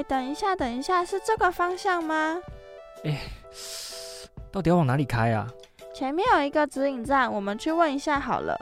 [0.00, 2.40] 对，等一下，等一下，是这个方向吗？
[3.04, 3.20] 哎，
[4.50, 5.46] 到底要往哪里开啊？
[5.92, 8.58] 前面有一个指引站，我们去问一下好了。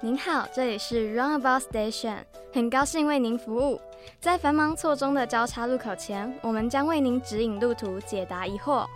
[0.00, 2.20] 您好，这里是 Runabout Station，
[2.54, 3.78] 很高兴为您服务。
[4.18, 8.86] 在繁忙错综的交叉路口前，我们将为您指引路途，解答疑惑。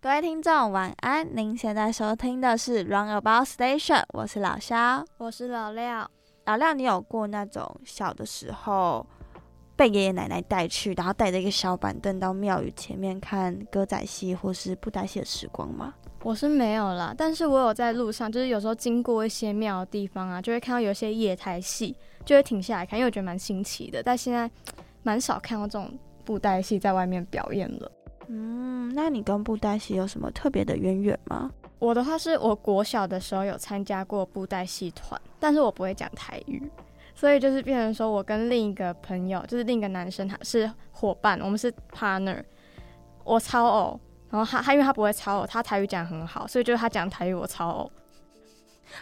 [0.00, 1.36] 各位听众，晚安！
[1.36, 6.10] 您现在收听的是 Runabout Station，我是老肖，我是老廖。
[6.46, 9.06] 老廖，你有过那种小的时候
[9.78, 15.94] 被爷爷奶奶带去，然后带着一个小板凳到庙宇前面看歌仔戏或是布袋戏的时光吗？
[16.24, 24.02] 我是没有啦，但是我有在路上，就是有时候经过一些庙的地方啊，就会看到有些夜台戏，就会停下来看，因为我觉得蛮新奇的。
[24.02, 24.50] 但现在
[25.04, 25.88] 蛮少看到这种
[26.24, 27.92] 布袋戏在外面表演了。
[28.26, 31.52] 嗯，那你跟布袋戏有什么特别的渊源吗？
[31.78, 36.68] 我的话是我国小的时候有参加过布袋戏团，但是我不会讲台语，
[37.18, 42.40] 所以就是变成说我跟另一个朋友，就是另一个男生，他是伙伴，我们是 partner，
[43.24, 44.00] 我超偶。
[44.30, 47.92] 然后他他因为他不会超偶，他台语讲很好，所以就是他讲台语我超偶，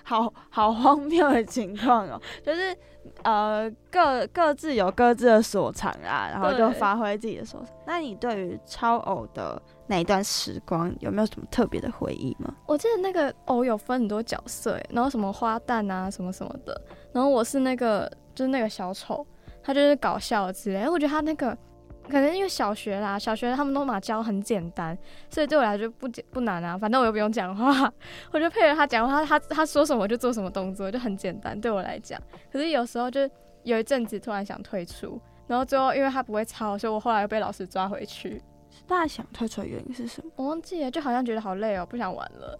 [0.03, 2.75] 好好荒谬的情况哦，就是
[3.23, 7.69] 呃各各自有各自的所长啊，然后就发挥自己的所长。
[7.87, 12.55] 那你对于超偶的那一段时光有没有什么特别的回忆吗？
[12.65, 16.81] 我记得那个偶有分很多角色，然后什么花旦啊什么什么的，
[17.17, 19.27] 然后我是那个就是那个小丑，
[19.63, 21.57] 他就是搞笑之类，我觉得他那个。
[22.09, 24.97] 可能因为小学啦，小学他们都嘛教很简单，
[25.29, 26.79] 所以对我来说不简不难啊。
[26.79, 27.93] 反正我又不用讲话，
[28.31, 32.21] 我就配合他讲话，他他说什么我就做什么动作，就很简单对我来讲。
[32.53, 33.29] 可是有时候就
[33.65, 38.41] 有一阵子突然想退出，然后最后因为他不会抄，所以我后来又被老师抓回去。
[38.87, 40.31] 大家想退出的原因是什么？
[40.37, 42.57] 我忘记了，就好像觉得好累哦，不想玩了。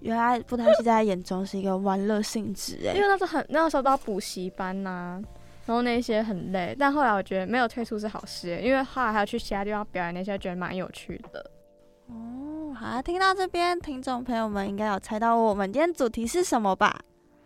[0.00, 5.20] 原来布袋戏在他眼中是一个玩乐性质哎，因为那时候很那个时候都要补习班呐。
[5.66, 11.50] 然后那些很累，但后来我觉得没有退出是好事，因为后来还要去其他地方表演，那些觉得蛮有趣的。
[12.06, 16.98] 哦，好，听到这边，听众朋友们应该有猜到我们今天主题是什么吧？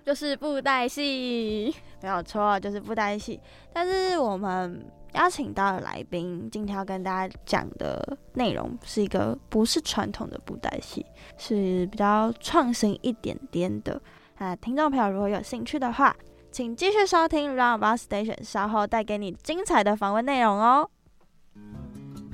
[0.05, 3.41] 就是布袋戏，没有错，就是布袋戏。
[3.73, 11.05] 但是我们邀请到的来宾，今天要跟大家讲的内容是一个不是传统的布袋戏，
[11.37, 14.01] 是比较创新一点点的。
[14.39, 16.17] 那听众朋友如果有兴趣的话，
[16.51, 20.89] 请继续收听 Roundabout Station，稍后带给你精彩的访问内容哦。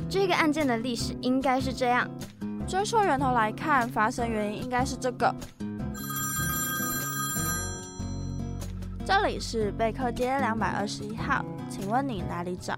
[0.08, 2.08] 这个案件的历史应该是这样：
[2.66, 5.34] 追溯源头来看，发生原因应该是这个。
[9.04, 12.74] 这里是贝克街两百二十一号，请问你哪里找？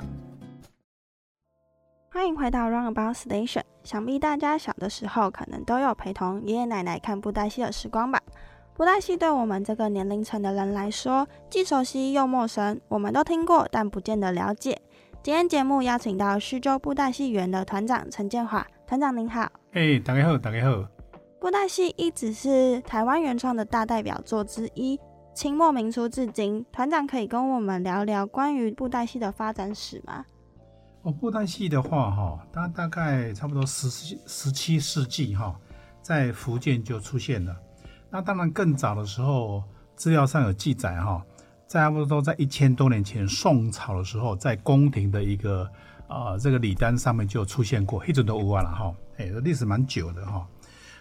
[2.12, 3.62] 欢迎回到 Roundabout Station。
[3.84, 8.20] 想必大家小的时候可能都有陪同爷爷奶奶看布袋戏的时光吧。
[8.74, 12.80] 布袋戏对我们这个年龄层的人来说，既熟悉又陌生。
[12.88, 14.80] 我们都听过，但不见得了解。
[15.22, 19.50] 今天节目邀请到徐州布袋戏园的团长陈建华，团长您好。
[19.72, 20.84] 哎，大家好，大家好。
[21.38, 24.98] 布袋戏一直是台湾原创的大代表作之一，
[25.40, 30.22] 清末民初至今，团长可以跟我们聊聊关于布袋戏的发展史吗？
[31.00, 33.88] 哦，布袋戏的话，哈，它大概差不多十
[34.26, 35.58] 十七世纪，哈，
[36.02, 37.56] 在福建就出现了。
[38.10, 39.64] 那当然，更早的时候，
[39.96, 41.24] 资料上有记载哈，
[41.66, 45.66] 在差不多在一千多年前，宋朝的时候，在宫廷的一个
[46.08, 50.46] 呃这个礼单上面就出现过，一直都无完了哈，哎，历史蛮久的哈。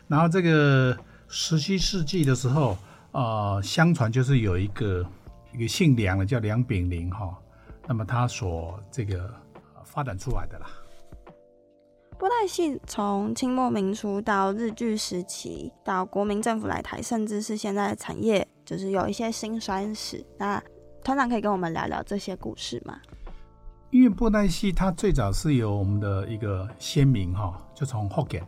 [0.07, 0.97] 然后这个
[1.27, 2.77] 十七世纪的时候，
[3.11, 5.05] 呃，相传就是有一个
[5.53, 7.35] 一个姓梁的叫梁炳麟哈，
[7.87, 9.33] 那么他所这个
[9.83, 10.67] 发展出来的啦。
[12.19, 20.23] 布袋戏从清末民初到日据时期，到国民政府来台，甚至是现在的产业，就是有一些辛酸史。
[20.37, 20.61] 那
[21.03, 22.99] 团长可以跟我们聊聊这些故事吗？
[23.89, 28.45] 因为布袋戏它最早是由我们的一个先民哈，就从福建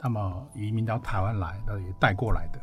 [0.00, 2.60] 那么移民到台湾来，那也带过来的。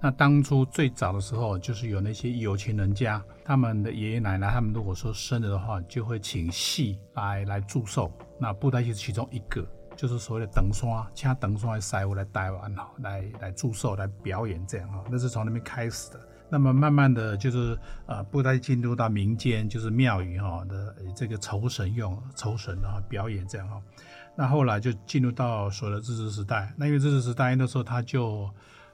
[0.00, 8.12] 那当初最早的时候，就是有那些有钱人家，他们的爷爷奶奶，他们如果说生了的话，就会请戏来来祝寿。
[8.38, 9.66] 那布袋戏是其中一个。
[9.96, 16.20] 就是所谓的等刷，请等刷的师傅来台湾哈，来来祝寿、来表演这样哈，那是从那边开始的。
[16.48, 23.82] 那么慢慢的就是呃，布袋进入到民间，就是庙宇哈的这个酬神用、酬神的哈表演这样哈。
[24.36, 26.72] 那后来就进入到所谓的日治时代。
[26.76, 28.48] 那因为日治时代那时候他就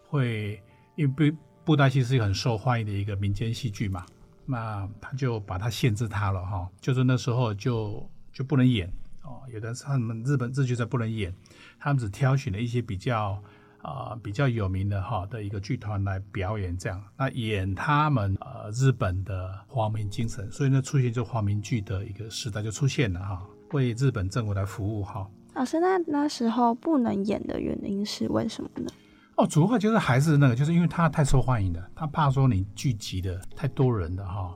[0.08, 0.58] 会，
[0.96, 4.04] 因为布布袋戏是一个很受欢迎的一个民间戏剧嘛，
[4.46, 8.92] 那他就把它限制它了哈，就是那时候就就不能演。
[9.22, 11.34] 哦，有的他们日本日剧在不能演，
[11.78, 13.42] 他们只挑选了一些比较
[13.80, 23.42] 啊比较有名的哈的一个剧团来表演这样，那演他们呃日本的皇民精神，所以呢出现就皇民剧的一个时代就出现了哈，
[23.72, 25.26] 为日本政府来服务哈。
[25.54, 28.90] 老师，那那时候不能演的原因是为什么呢？
[29.36, 34.54] 哦，主要就是还是那个，就是因为他太受欢迎了，他怕说你聚集的太多人的哈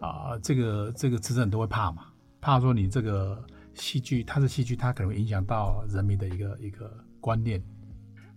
[0.00, 2.06] 啊，这个这个执政都会怕嘛，
[2.40, 3.40] 怕说你这个
[3.74, 7.62] 戏剧它是戏剧，它可能会影响到人民的一个一个观念。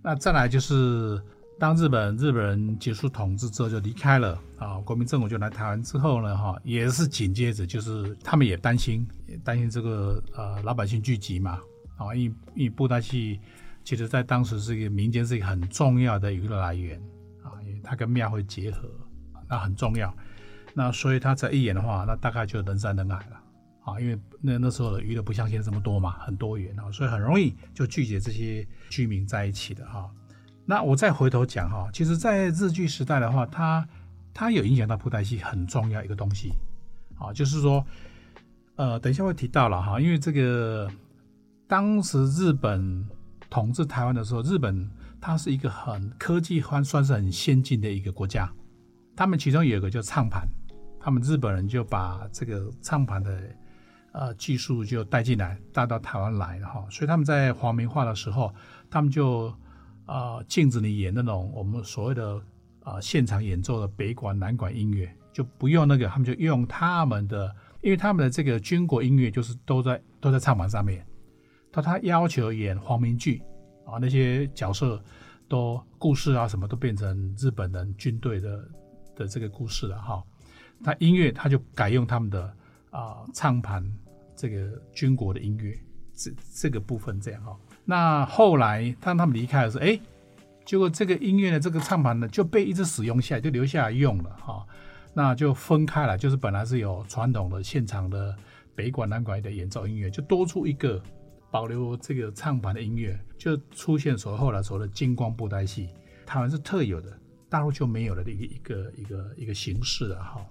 [0.03, 1.19] 那再来就是
[1.57, 11.59] 当日本日本人结束统治之后就离开了啊，国民政府就来台湾之后呢，哈，也是紧接着就是他们也担心，也担心这个呃老百姓聚集嘛，
[11.97, 13.39] 啊，因因为布袋戏。
[13.89, 17.01] 其实，在当时是一个民间是一个很重要的娱乐来源
[17.41, 18.87] 啊，因为它跟庙会结合，
[19.47, 20.15] 那很重要。
[20.75, 23.41] 那所以他在一演的话，那大概就人山人海了
[23.83, 30.07] 啊，因为那那时候的娱乐不像现在这么多嘛，很多元啊，所以很容易就聚集这些居民在一起的哈。
[30.67, 33.89] 那我再回头讲哈，其实，在日据时代的话，它
[34.35, 36.51] 它有影响到布袋戏很重要一个东西
[37.17, 37.83] 啊，就是说，
[38.75, 40.87] 呃，等一下会提到了哈，因为这个
[41.67, 43.03] 当时日本。
[43.49, 48.49] 统治台湾的时候，日本它是一个很科技算算是很先进的一个国家。
[49.15, 50.47] 他们其中有一个叫唱盘，
[50.99, 53.41] 他们日本人就把这个唱盘的
[54.13, 56.85] 呃技术就带进来，带到台湾来了哈。
[56.89, 58.53] 所以他们在皇民化的时候，
[58.89, 59.53] 他们就
[60.05, 62.41] 呃禁止你演那种我们所谓的
[62.83, 71.05] 啊现场演奏的北管南管音乐，就不用那个，他们就用他们的，因为他们的这个军国音乐就是都在都在唱盘上面。
[71.71, 73.41] 他他要求演黄明剧
[73.85, 75.01] 啊，那些角色
[75.47, 78.67] 都故事啊什么都变成日本人军队的
[79.15, 80.23] 的这个故事了哈。
[80.83, 82.53] 他音乐他就改用他们的
[82.89, 83.83] 啊唱盘
[84.35, 85.77] 这个军国的音乐
[86.13, 87.57] 这这个部分这样哈。
[87.85, 89.99] 那后来当他们离开的时候，哎，
[90.65, 94.65] 结果这个音乐的这个唱盘呢就被一直使用下来，就留下来用了哈。
[95.13, 98.35] 那就分开了，就是本来是有传统的现场的
[98.75, 101.01] 北管南管的演奏音乐，就多出一个。
[101.51, 105.89] 保留这个唱盘的音乐，就出现所后来所谓的金光布袋戏，
[106.25, 107.11] 台湾是特有的，
[107.49, 110.45] 大陆就没有了的一个一个一个一个形式了哈。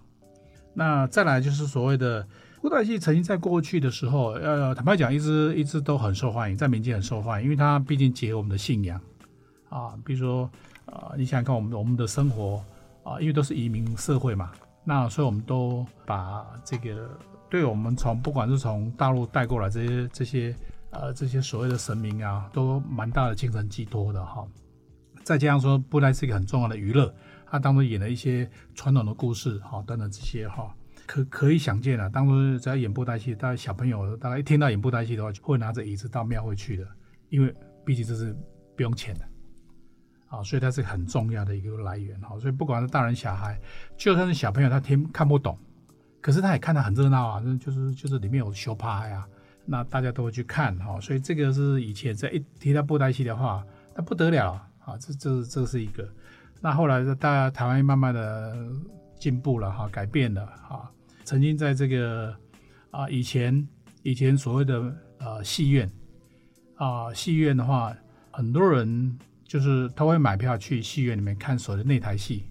[0.74, 2.26] 那再来就是所谓的
[2.60, 9.00] 布袋戏，曾经在过去的时候，呃，坦白讲，一直一直都很受欢迎，在民间很受欢迎，因为它毕竟结合我们的信仰
[9.68, 10.50] 啊，比如说
[10.86, 12.62] 啊，你想想看，我们我们的生活
[13.04, 14.50] 啊，因为都是移民社会嘛，
[14.84, 17.08] 那所以我们都把这个
[17.48, 20.56] 对我们从不管是从大陆带过来这些这些。
[20.90, 24.46] 呃，这些所谓的神明啊，都蛮大的精神寄托的哈。
[25.22, 27.14] 再加上说，布袋是一个很重要的娱乐，
[27.46, 30.74] 他当中演了一些传统的故事，哈，等等这些哈，
[31.06, 36.88] 可可以想见啊，当初在演布袋戏，大家小朋友大概一听到演布袋戏的话，就会拿着椅子到庙会去的，
[37.28, 37.54] 因为
[37.84, 38.34] 毕竟这是
[38.74, 39.28] 不用钱的，
[40.28, 42.38] 啊，所以它是很重要的一个来源哈。
[42.38, 43.60] 所以不管是大人小孩，
[43.98, 45.58] 就算是小朋友，他听看不懂，
[46.22, 49.28] 可是他也看得很热闹啊，就是就是里面有修趴呀。
[49.70, 53.62] 那大家都会去看哈，所以这个是以前在一提到布袋戏的话，
[53.94, 54.96] 那不得了啊！
[54.98, 56.08] 这这这是一个。
[56.58, 58.66] 那后来大家台湾慢慢的
[59.20, 60.90] 进步了哈，改变了哈。
[61.22, 62.34] 曾经在这个
[62.90, 63.68] 啊以前
[64.02, 65.90] 以前所谓的呃戏院
[66.76, 67.94] 啊戏院的话，
[68.30, 72.44] 很多人就是他会买票去戏院里面看所谓的那台戏，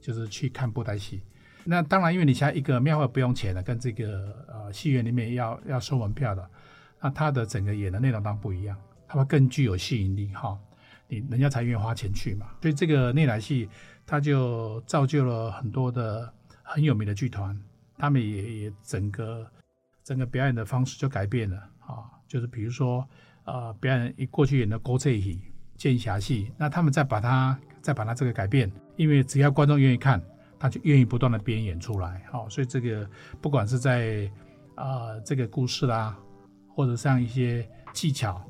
[0.00, 1.22] 就是去看布袋戏。
[1.62, 6.50] 那当然，因为你像一个庙会不用钱的，跟这个呃戏院里面要要收门票的。
[7.04, 8.74] 那他的整个演的内容当然不一样，
[9.06, 10.58] 它会更具有吸引力哈，
[11.06, 12.46] 你人家才愿意花钱去嘛。
[12.62, 13.68] 所以这个内来戏，
[14.06, 16.32] 它就造就了很多的
[16.62, 17.54] 很有名的剧团，
[17.98, 19.46] 他们也也整个
[20.02, 22.08] 整个表演的方式就改变了啊。
[22.26, 23.06] 就是比如说
[23.44, 25.42] 呃，表演一过去演的国粹戏、
[25.76, 30.22] 剑侠戏，那他们再把它再把它这个改变，因为只要观众愿意看，
[30.58, 32.24] 他就愿意不断的编演出来。
[32.30, 33.06] 好，所以这个
[33.42, 34.26] 不管是在
[34.74, 36.18] 啊这个故事啦。
[36.74, 38.40] 或者像一些技巧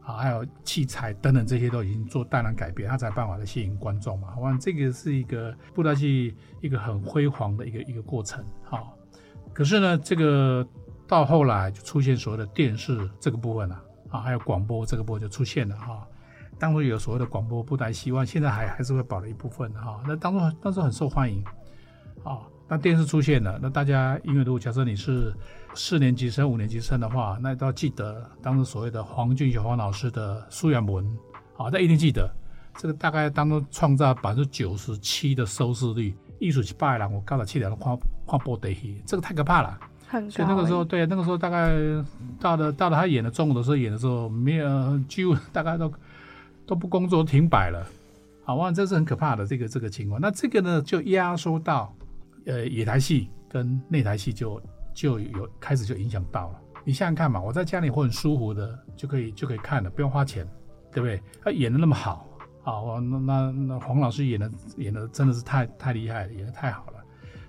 [0.00, 4.34] 啊，还有器材等等，这些都已经做大量改变，他才办法来吸引观众嘛。
[4.38, 8.86] 我这个是一个布袋戏一个很辉煌的一个一个过程哈。
[9.52, 10.66] 可是呢，这个
[11.08, 16.06] 到后来就出现所谓的电视这个部分了啊，还有广播这个部分就出现了哈。
[16.58, 20.00] 当初有所谓的广播布袋戏，望现在还还是会保留一部分哈。
[20.06, 21.42] 那当初当时很受欢迎
[22.22, 22.42] 啊。
[22.68, 25.34] 那电视出现了，那大家因为如果假设你是
[25.74, 31.04] 四年级生、五年级生的话，那都要记得当时所谓的黄俊雄黄老师的苏远文，
[31.54, 32.30] 好，那一定记得。
[32.76, 39.78] 这个大概当中创造百分之九十七的收视率，艺术去拜了，我刚才七点都跨跨播得戏，这个太可怕了。
[40.08, 41.72] 很所以那个时候，对，那个时候大概
[42.40, 45.92] 到了到了他演的中午的时候演的时候，没有几乎大概都
[46.66, 47.86] 都不工作停摆了，
[48.44, 50.20] 好哇，这是很可怕的这个这个情况。
[50.20, 51.94] 那这个呢，就压缩到
[52.46, 56.60] 呃野台戏跟内台戏就就有开始就影响到了。
[56.84, 60.46] 你想想看嘛，我在家里会很舒服的就可以就可以看了，不用花钱，
[60.92, 61.22] 对不对？
[61.42, 62.28] 他演的那么好
[62.62, 67.02] 啊，我那那那黄老师演的演的真的是太太厉害了，演的太好了，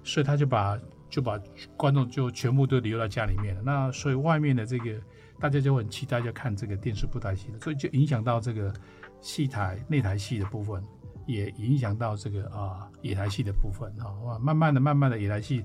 [0.03, 1.37] 所以他就把就把
[1.75, 3.61] 观众就全部都留在家里面了。
[3.61, 4.95] 那所以外面的这个
[5.37, 8.73] 大家就很期待就看这个电视布袋戏了，所以就影响到这个
[9.19, 10.81] 戏台内台戏的部分，
[11.25, 14.11] 也影响到这个啊野台戏的部分啊。
[14.23, 15.63] 哇，慢慢的慢慢的野台戏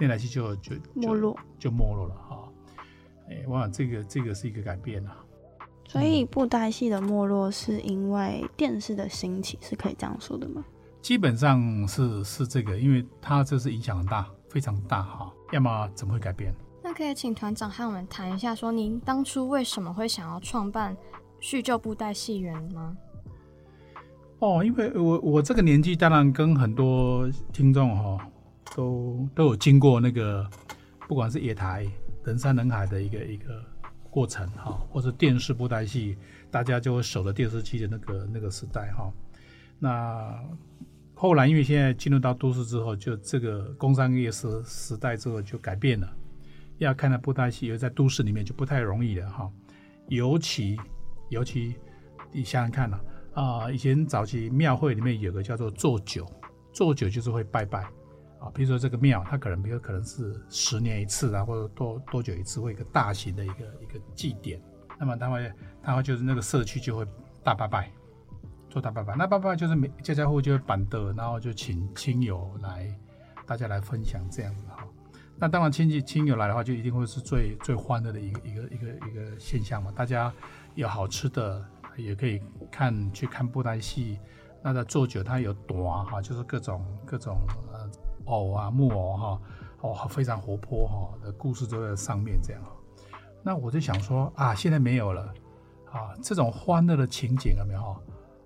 [0.00, 1.38] 内台戏就就就没落。
[1.58, 2.48] 就没落了哈。
[3.28, 5.16] 哎，哇，这个这个是一个改变啊。
[5.86, 10.64] 所以布袋戏的没落是因为电视的兴起，是可以这样说的吗？
[11.02, 15.32] 基本上是是这个，因为它这是影响很大，非常大哈。
[15.52, 16.54] 要么怎么会改变？
[16.82, 20.96] 那可以请团长和我们谈一下，说您当初为什么会想要创办
[21.40, 22.96] 叙旧布袋戏园吗？
[24.42, 28.28] 哦，因为我我这个年纪，当然跟很多听众哈、
[28.74, 30.44] 都都有经过那个，
[31.06, 31.86] 不管是野台
[32.24, 33.62] 人山人海的一个一个
[34.10, 36.18] 过程哈、或者电视布袋戏，
[36.50, 39.12] 大家就会守着电视机的那个那个时代哈、
[39.78, 40.44] 那
[41.14, 46.12] 后来因为现在进入到都市之后，就这个工商业时时代之后就改变了，
[46.78, 49.48] 要看到布袋戏，因为在都市里面就不太容易了哈、
[50.08, 50.76] 尤其
[51.28, 51.76] 尤其
[52.32, 56.26] 你想想看呐、啊，啊以前早期庙会里面有个叫做做酒，
[56.72, 57.88] 做酒就是会拜拜。
[58.38, 64.60] 啊，比如说这个庙，它可能比如可能是十年一次啊，或者多多久一次，会一个大型的一个一个祭典，
[64.98, 67.06] 那么它会它会就是那个社区就会
[67.44, 67.88] 大拜拜，
[68.68, 72.92] 做大拜拜，那拜拜就是每家家户户就会板凳，然后就请亲友来，
[73.46, 74.84] 大家来分享这样子哈。
[75.38, 80.32] 那当然亲戚亲友来的话，就一定会是最最欢乐的一个一个一个一个现象嘛，大家
[80.74, 81.64] 有好吃的，
[81.96, 84.18] 也可以看去看布袋戏。
[84.62, 87.36] 那在做酒，它有短哈，就是各种各种
[87.72, 87.90] 呃
[88.26, 89.40] 偶啊木偶哈，
[89.80, 92.62] 哦非常活泼哈的故事都在上面这样。
[93.42, 95.34] 那我就想说啊，现在没有了
[95.90, 97.96] 啊，这种欢乐的情景有没有？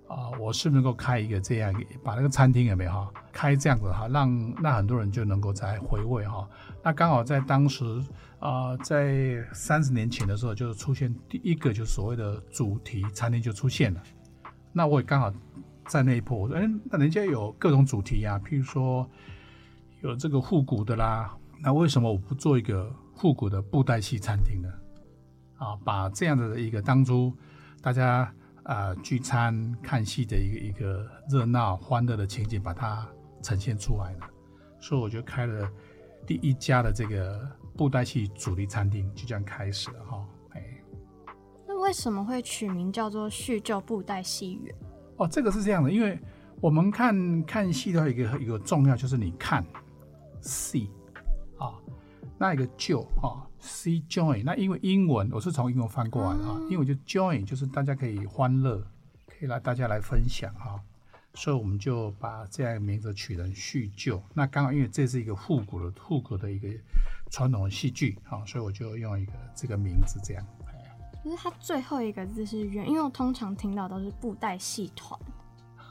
[0.07, 1.73] 啊，我是能够开一个这样，
[2.03, 6.47] 把那个餐厅有没有哈，开这样子哈，让那很多人就能够再回味哈。
[6.83, 8.01] 那刚好在当时
[8.39, 14.01] 啊、在三十年前的时候，就是出现第一个就所谓的主题餐厅就出现了。
[14.71, 15.33] 那我也刚好
[15.87, 19.09] 在那一波，我说，哎，那人家有各种主题呀、譬如说
[20.01, 24.69] 有这个复古的啦，那为什么我不做一个复古的布袋戏餐厅呢？
[25.57, 27.35] 啊，把这样的一个当初
[27.81, 28.31] 大家
[28.67, 33.07] 啊、聚餐看戏的一个一个热闹欢乐的情景，把它
[33.41, 34.29] 呈现出来了。
[34.77, 35.71] 所以我就开了
[36.25, 40.25] 第一家的这个布袋戏主力餐厅，就这样开始了哈。
[40.49, 40.61] 哎，
[41.65, 44.75] 那为什么会取名叫做叙旧布袋戏园？
[45.15, 46.19] 哦，这个是这样的，因为
[46.59, 49.65] 我们看看戏的话，一个一个重要就是你看
[50.41, 50.89] see
[51.57, 51.73] 啊，
[52.37, 58.79] 那一个旧啊 see join，那因为英文我是从英文翻过来的啊，英文就 join 就是大家可以欢乐，
[59.25, 60.79] 可以来大家来分享哈、
[61.33, 64.21] 所以我们就把这样一个名字取成叙旧。
[64.33, 66.69] 那刚好因为这是一个复古的复古的一个
[67.31, 70.45] 传统的戏剧啊，所以我就用一个这个名字这样。
[70.67, 70.73] 哎
[71.23, 75.19] 可是它最后一个字是“园”，因为我通常听到都是布袋戏团。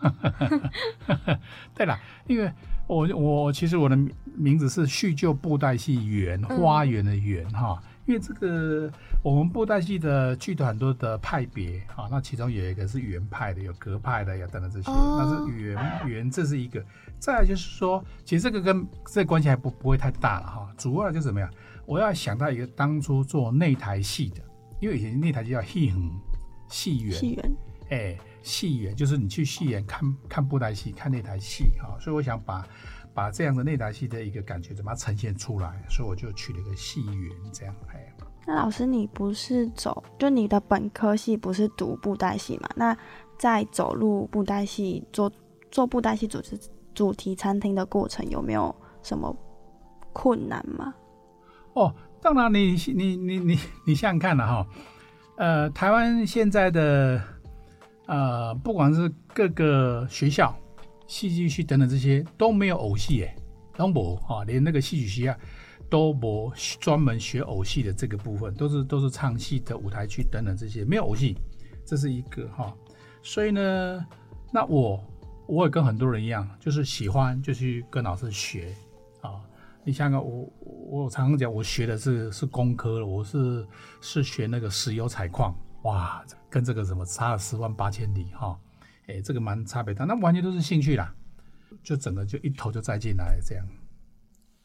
[1.74, 2.50] 对了，因为
[2.86, 7.82] 我我其实我的名名字是叙旧布袋戏园，嗯花园的园哈。
[8.06, 8.88] 因为这个
[9.20, 16.80] 我们布袋戏的剧团很多的派别啊，那其中有一个是原派的，有格派的，有等等这些，哦那是原原这是一个。
[17.18, 20.72] 再来就是说，其实这个跟这个关系还不不会太大了哈。
[20.78, 21.50] 主要就是怎么样，
[21.84, 24.40] 我要想到一个当初做内台戏的，
[24.80, 25.96] 因为以前内台就叫戏园
[26.68, 27.56] 戏园，戏园
[27.90, 32.64] 哎，戏园就是你去戏园看看布袋戏，看那台戏哈、所以我想把
[33.12, 38.14] 把这样的那台戏的一个感觉，怎么呈现出来，所以我就取了一个戏园这样，哎，
[38.46, 42.68] 那老师，你不是走，就你的本科系不是读布袋戏嘛？
[42.76, 42.96] 那
[43.36, 45.30] 在走入布袋戏做
[45.72, 46.56] 做布袋戏主持
[46.94, 49.36] 主题餐厅的过程，有没有什么
[50.12, 50.94] 困难吗？
[51.72, 54.66] 哦，当然你你你你你想想看了哈，
[55.36, 57.20] 呃，台湾现在的
[58.06, 60.56] 呃，不管是各个学校、
[61.06, 63.36] 戏剧系等等这些都没有偶戏耶，
[63.76, 65.36] 都没啊，连那个戏曲系啊
[65.90, 71.36] 都没专门学偶戏的这个部分，都是都是唱戏的舞台剧等等这些没有偶戏，
[71.84, 72.72] 这是一个哈。
[73.22, 74.06] 所以呢，
[74.52, 75.02] 那我
[75.46, 78.72] 我也跟很多人一样，就是喜欢就去跟老师学
[79.20, 79.40] 啊。
[79.84, 80.52] 你想想看，我
[80.88, 83.66] 我常常讲，我学的是是工科，我是
[84.00, 85.54] 是学那个石油采矿，
[85.86, 88.58] 哇，跟这个什么差了十万八千里哈，
[89.06, 91.14] 哎，这个蛮差别大，那完全都是兴趣啦，
[91.80, 93.64] 就整个就一头就栽进来这样。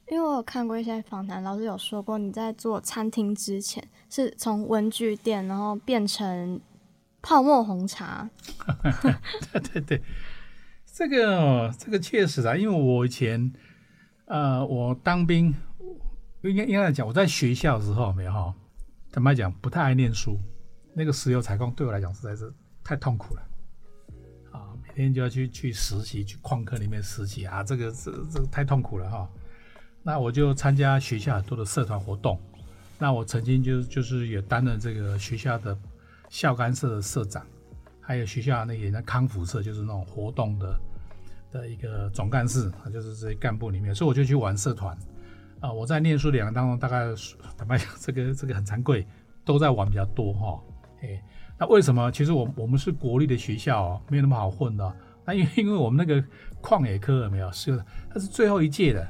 [0.07, 6.59] 因为我有看过一些访谈，老师有说过，你在做餐厅之前是从文具店，然后变成
[7.21, 8.27] 泡沫红茶。
[9.53, 10.01] 对对对，
[10.85, 13.53] 这个这个确实啊，因为我以前
[14.25, 15.53] 呃，我当兵，
[16.41, 18.53] 应该应该来讲，我在学校的时候没有哈，
[19.11, 20.37] 坦白讲不太爱念书，
[20.93, 22.51] 那个石油采矿对我来讲实在是
[22.83, 23.41] 太痛苦了。
[24.51, 29.29] 啊，每天就要去去实习，去矿坑里面实习啊，这个这这个太痛苦了哈。
[30.03, 32.39] 那我就参加学校很多的社团活动。
[32.99, 35.77] 那我曾经就就是也担任这个学校的
[36.29, 37.45] 校干社的社长，
[38.01, 40.79] 还有学校那些那康复社，就是那种活动的
[41.51, 43.95] 的一个总干事，就是这些干部里面。
[43.95, 44.97] 所以我就去玩社团
[45.61, 45.71] 啊。
[45.71, 47.05] 我在念书两年当中，大概
[47.57, 49.07] 坦白讲，这个这个很惭愧，
[49.45, 50.61] 都在玩比较多哈。
[51.01, 51.21] 哎，
[51.57, 52.11] 那为什么？
[52.11, 54.95] 其实我我们是国立的学校，哦没有那么好混的。
[55.25, 56.23] 那因为因为我们那个
[56.61, 57.77] 矿野科有没有是
[58.09, 59.07] 他是最后一届的。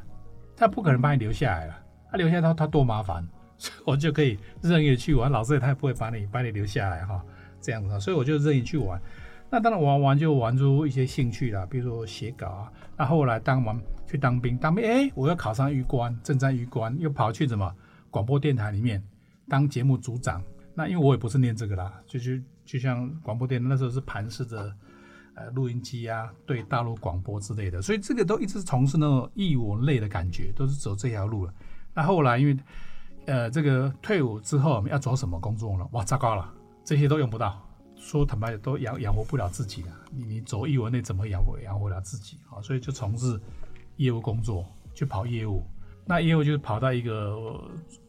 [0.53, 1.75] 他不可能把你留下来了，
[2.11, 5.31] 他留下他他多麻烦， 所以我就可以任意去玩。
[5.31, 7.19] 老师也他也不会把你把你留下来哈，
[7.59, 9.01] 这样子，所以我就任意去玩。
[9.49, 12.71] 那当然玩玩就玩出一些兴趣了，比如说写稿啊。
[12.95, 17.75] 那后来当完去当兵，当兵哎，我又考上预官，正在预官，又跑去什么
[18.11, 19.01] 广播电台里面
[19.49, 20.43] 当节目组长。
[20.73, 22.31] 那因为我也不是念这个啦，就就
[22.65, 24.75] 就像广播电那时候是盘式的。
[25.33, 31.53] 呃，录音机啊，对大陆广播之类的，所以这个都一直从事那种译文类的感觉，都是走这条路了。
[31.93, 32.57] 那后来因为
[33.27, 35.87] 呃，这个退伍之后要走什么工作呢？
[35.93, 37.65] 哇，糟糕了，这些都用不到。
[37.95, 39.89] 说坦白都养养活不了自己的。
[40.11, 42.61] 你你走译文类怎么养活养活了自己啊？
[42.61, 43.39] 所以就从事
[43.95, 45.63] 业务工作，去跑业务。
[46.11, 47.57] 那业务就是跑到一个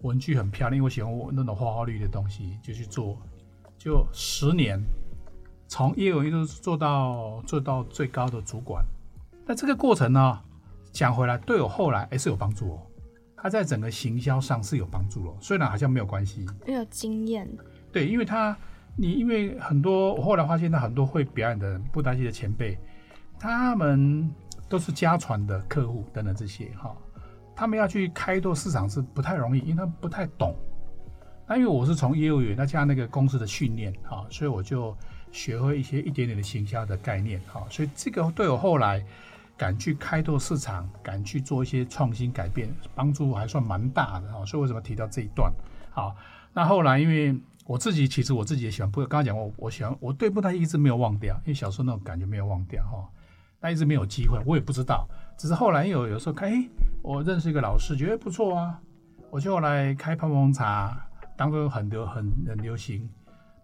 [0.00, 3.16] 文具很漂亮，因为我喜欢那种花花绿的东西，就去做，
[3.78, 4.82] 就十年。
[5.68, 8.85] 从业务一直做到做到最高的主管，
[9.47, 10.40] 那这个过程呢，
[10.90, 12.82] 讲回来对我后来还是有帮助哦。
[13.37, 17.49] 他在整个行销上是有帮助哦，虽然好像没有关系，没有经验。
[17.92, 18.56] 对，因为他
[18.97, 22.77] 你因为很多我后来发现，他很多会表演的布袋戏的前辈，
[23.38, 24.29] 他们
[24.68, 26.92] 都是家传的客户等等这些哈，
[27.62, 30.53] 他们要去开拓市场是不太容易，因为他们不太懂。
[31.46, 34.96] 那因为我是从业务员，那加那个公司的训练哈，所以我就。
[35.35, 39.03] 学会一些一点点的行销的概念，哈，所以这个对我后来
[39.57, 44.44] 敢去开拓市场，敢去做一些创新改变，帮助还算蛮大的，哈。
[44.44, 45.51] 所以为什么提到这一段？
[45.90, 46.14] 好，
[46.53, 53.09] 那后来因为我自己其实我自己也喜欢布，刚刚讲过，我喜欢我对布袋一直没有忘掉，因为小时候那种感觉没有忘掉，哈。
[53.59, 56.68] 那一直没有机会，我也不知道，只是后来有有时候看，哎，
[57.03, 58.81] 我认识一个老师，觉得不错啊，
[59.29, 61.05] 我就来开泡泡茶，
[61.37, 63.09] 当做很流很很流行。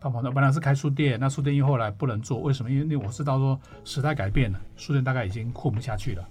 [0.00, 2.70] 泡泡茶本来是开书店，那书店又后来不能做，为什么？
[2.70, 6.28] 因为我知道说时代改变了，书店大概已经混不下去了。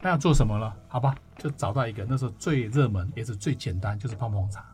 [0.00, 0.74] 那要做什么了？
[0.86, 4.64] 好吧，就找到一个那时候最热门也是最简单，就是泡泡茶，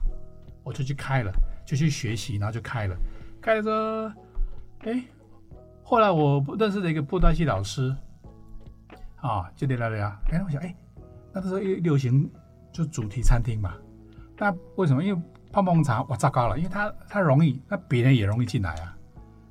[0.64, 1.32] 我就去开了，
[1.64, 2.96] 就去学习，然后就开了。
[3.40, 4.20] 开了之后，
[4.80, 5.02] 哎，
[5.82, 7.94] 后来我认识的一个布袋戏老师，
[9.16, 10.74] 啊，就聊聊聊，哎，我想，哎，
[11.34, 12.30] 那时候流行
[12.72, 13.74] 就主题餐厅嘛，
[14.38, 15.02] 那为什么？
[15.02, 18.96] 因为泡泡茶哇，糟糕了，因为它它容易，那别人也容易进来啊。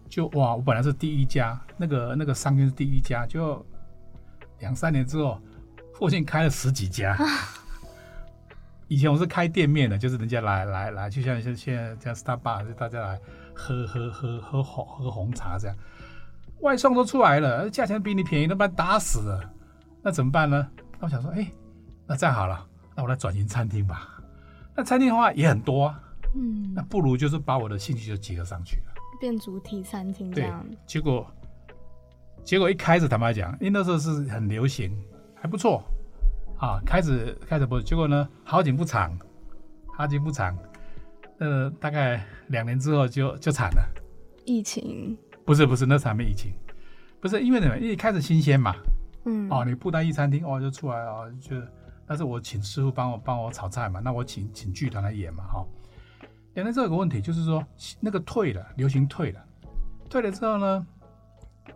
[0.07, 3.65] 就哇，我本来是第一家，那个那个商圈是第一家，就
[4.59, 5.39] 两三年之后，
[5.93, 7.17] 附近开了十几家。
[8.87, 13.19] 以前我是开店面的，就是人家来来来，就像像现在像 Starbucks，就大家来
[13.53, 15.75] 喝喝喝喝红喝红茶这样，
[16.61, 19.51] 外送都出来了，价钱比你便宜，都把你打死了。
[20.03, 20.69] 那怎么办呢？
[20.99, 21.51] 那我想说，哎，
[22.05, 24.09] 那这样好了，那我来转型餐厅吧。
[24.75, 26.01] 那餐厅的话也很多啊，
[26.35, 30.65] 嗯，那不如就是把我的兴趣就结合上去了，变主题餐厅这样。
[30.85, 31.25] 结果，
[32.43, 34.91] 结果一开始坦白讲，因为那时候是很流行，
[35.35, 35.83] 还不错
[36.57, 36.81] 啊。
[36.85, 39.17] 开始开始不，结果呢，好景不长，
[39.95, 40.57] 好景不长，
[41.37, 43.87] 呃，大概两年之后就就惨了。
[44.45, 45.15] 疫情？
[45.45, 46.51] 不是不是，那时候还没疫情，
[47.21, 47.77] 不是因为什么？
[47.77, 48.75] 因为开始新鲜嘛，
[49.25, 51.55] 嗯，哦，你布袋戏餐厅哦就出来了，就。
[52.05, 55.65] 但是我请师傅帮我帮我炒菜嘛，那我请请剧团来演嘛，哈。
[56.55, 57.65] 演了这个问题就是说，
[57.99, 59.43] 那个退了，流行退了，
[60.09, 60.85] 退了之后呢，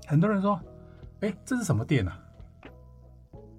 [0.05, 0.59] 很多人说，
[1.21, 2.19] 哎，这是什么店啊？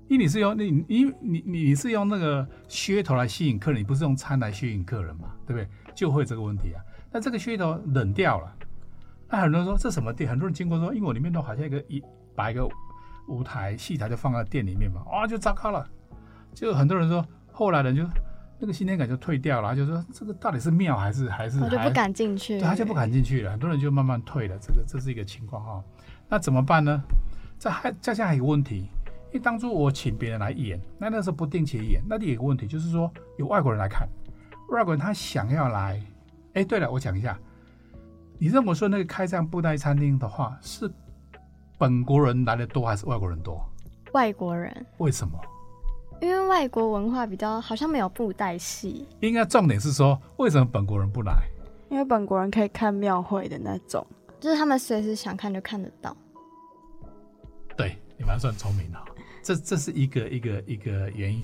[0.09, 5.69] 因为你是用你你你你是用那个噱头来吸引客人，你不是用餐来吸引客人嘛，对不对？
[5.95, 6.81] 就会这个问题啊。
[7.11, 8.57] 那这个噱头冷掉了，
[9.29, 10.31] 那很多人说这什么店？
[10.31, 12.03] 很多人经过说，因为我里面都好像一个一
[12.37, 12.67] 摆个
[13.27, 15.87] 舞台戏台就放在店里面嘛，啊，就糟糕了。
[16.55, 18.03] 就很多人说，后来人就
[18.59, 25.85] 那个新鲜感就退掉了，他就说这个到底是庙还是还是还我就不敢进去，对，他就不敢进去了，很多人就慢慢退了，这个这是一个情况哈。
[26.29, 27.03] 那怎么办呢？
[27.59, 28.89] 这还再加上一个问题，
[29.29, 34.09] 因为当初我请别人来演，那那时候不定期演，那里有一个问题就是说有外国人来看，
[34.71, 36.01] 外国人他想要来，
[36.55, 37.39] 哎，对了，我讲一下，
[38.39, 40.91] 你认为说那个开这样布袋餐厅的话，是
[41.79, 43.65] 本国人来的多还是外国人多？
[44.13, 45.39] 外国人，为什么？
[46.21, 51.33] 因为外国文化比较好像没有布袋戏，应该重点是说，为什么本国人不来？
[51.89, 54.07] 因为本国人可以看庙会的那种，
[54.41, 56.17] 就是他们随时想看就看得到。
[57.77, 59.05] 对，你们还算聪明啊、
[59.43, 61.43] 这这是一个一个一个原因。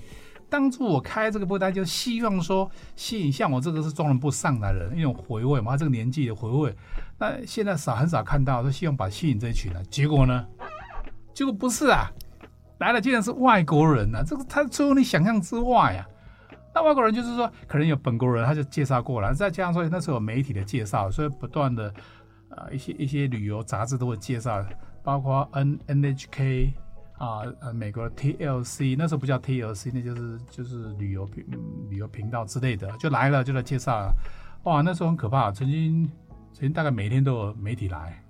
[0.51, 6.75] 当初我开这个布袋，就希望说吸引像我这个是中人部上来的人，一种回味嘛，他这个年纪的回味。
[7.19, 9.85] 那现在少很少看到，都希望把吸引这一群人。
[9.89, 10.47] 结果呢？
[11.33, 12.09] 结果不是啊，
[12.79, 14.23] 来了竟然是外国人啊！
[14.27, 16.07] 这个他出乎你想象之外啊、
[16.75, 21.95] 那外国人就是说，可能有本国人，他就介绍过来，再加上说那时候有媒体的介绍，所以不断的
[22.51, 24.65] 呃一些一些旅游杂志都会介绍，
[25.03, 26.73] 包括 N NHK
[27.19, 31.47] 啊呃美国的 TLC，那时候不叫 TLC，那就是就是旅游频
[31.89, 34.13] 旅游频道之类的，就来了就来介绍了，
[34.65, 36.05] 哇，那时候很可怕，曾经
[36.53, 38.21] 曾经大概每天都有媒体来。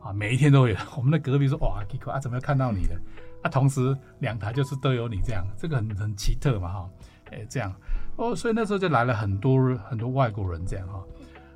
[0.00, 0.76] 啊，每一天都有。
[0.96, 2.96] 我们的隔壁说，哇，Kiko 啊，怎么看到你了？
[3.48, 6.90] 同时两台就是都有你这样，这个很很奇特嘛，哈，
[7.30, 7.72] 哎，这样
[8.16, 11.04] 哦，所以那时候就来了很多很多外国人这样哈，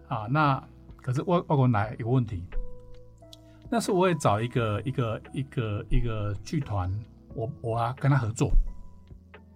[0.08, 0.62] 啊，那
[0.96, 2.44] 可是外外国人来有问题，
[3.70, 6.92] 那时候我也找一个一个一个一个剧团，
[7.34, 8.52] 我我啊跟他合作，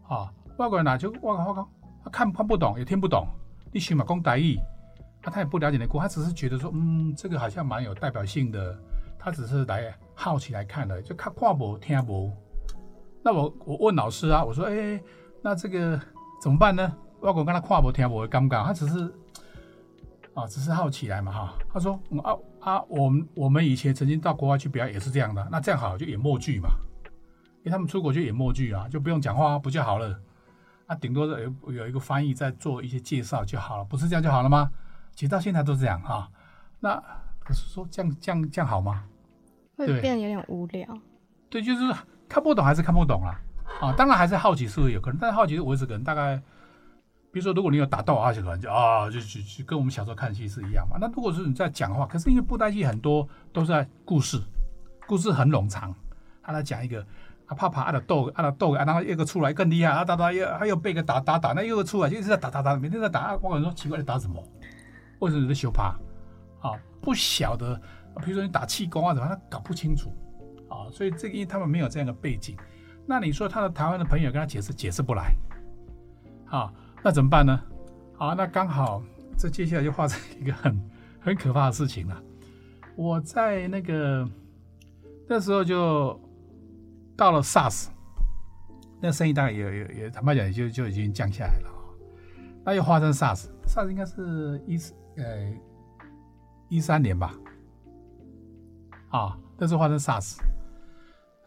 [0.09, 1.68] 啊，外国人来就外国外国
[2.05, 3.27] 他看看不懂也听不懂，
[3.72, 4.57] 你起码讲台语。
[4.57, 4.64] 啊
[5.29, 8.79] 他也不了解那国，他只是觉得说，嗯，这个好像蛮有代表性的，
[9.18, 12.33] 他只是来好奇来看的，就看跨博听博。
[13.22, 15.00] 那我我问老师啊，我说，哎，
[15.42, 16.00] 那这个
[16.40, 16.96] 怎么办呢？
[17.20, 19.14] 外国跟他跨博听博尴尬，他只是
[20.35, 21.55] 啊，只是好奇来嘛哈。
[21.72, 26.70] 他说，啊啊，我们我们以前曾经到国外去表演也是这样的，那这样好就演默剧嘛，
[27.59, 30.18] 因为他们出国就演默剧啊，就不用讲话不就好了？
[30.87, 34.70] 啊，顶多有有一个翻译在做一些介绍就好了，不是这样就好了吗？
[35.14, 36.31] 其实到现在都这样哈、
[36.79, 37.02] 那
[37.40, 39.05] 可是说这样这样这样好吗？
[39.76, 40.86] 会对变得有点无聊。
[41.48, 41.94] 对，就是
[42.28, 43.40] 看不懂还是看不懂啦。
[43.80, 46.36] 啊，当然还是好奇是会有可能，但是好奇我也是可能大概，
[47.30, 50.96] 比如说如果你有打斗啊，就可能就啊，就就就跟我们小时候看戏是一样嘛。
[51.00, 54.40] 那如果是你在讲话，可是因为布袋戏很多都是在故事，
[55.06, 55.94] 故事很冗长，
[56.42, 57.04] 他在讲一个
[57.46, 63.20] 啊怕怕啊的斗啊的斗啊，然后一个出来更厉害啊打打又他又被个打打打，那又出来就一直在打打打，每天在打。
[63.20, 64.42] 啊我跟你说奇怪，你打什么？
[65.18, 65.94] 为什么你在修怕？
[66.60, 67.80] 啊，不晓得，
[68.24, 70.11] 比如说你打气功啊怎么，他搞不清楚
[70.68, 72.57] 啊，所以这个因为他们没有这样的背景，
[73.07, 75.35] 那你说他的台湾的朋友跟他解释解释不来，
[76.46, 77.61] 啊，那怎么办呢？
[78.16, 79.02] 好，那刚好
[79.37, 82.22] 这接下来就发生一个很很可怕的事情了。
[82.96, 84.26] 我在那个
[85.29, 86.18] 那时候就
[87.14, 87.88] 到了 SARS，
[89.00, 91.70] 那生意大概也也也坦白讲也就就已经降下来了。
[92.64, 95.52] 那又发生 SARS，SARS 应该是一四呃
[96.68, 97.35] 一三年吧，
[99.16, 100.38] 啊，那时候发生 SARS，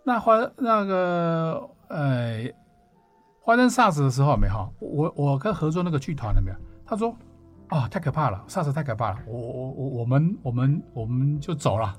[0.04, 2.46] 那发那个呃
[3.46, 6.58] 发生 SARS 的时候没哈，我我跟合作那个剧团了没有？
[6.84, 7.16] 他说
[7.68, 11.96] 啊太可怕了，SARS 太可怕了，我我我我们我们我们就走了，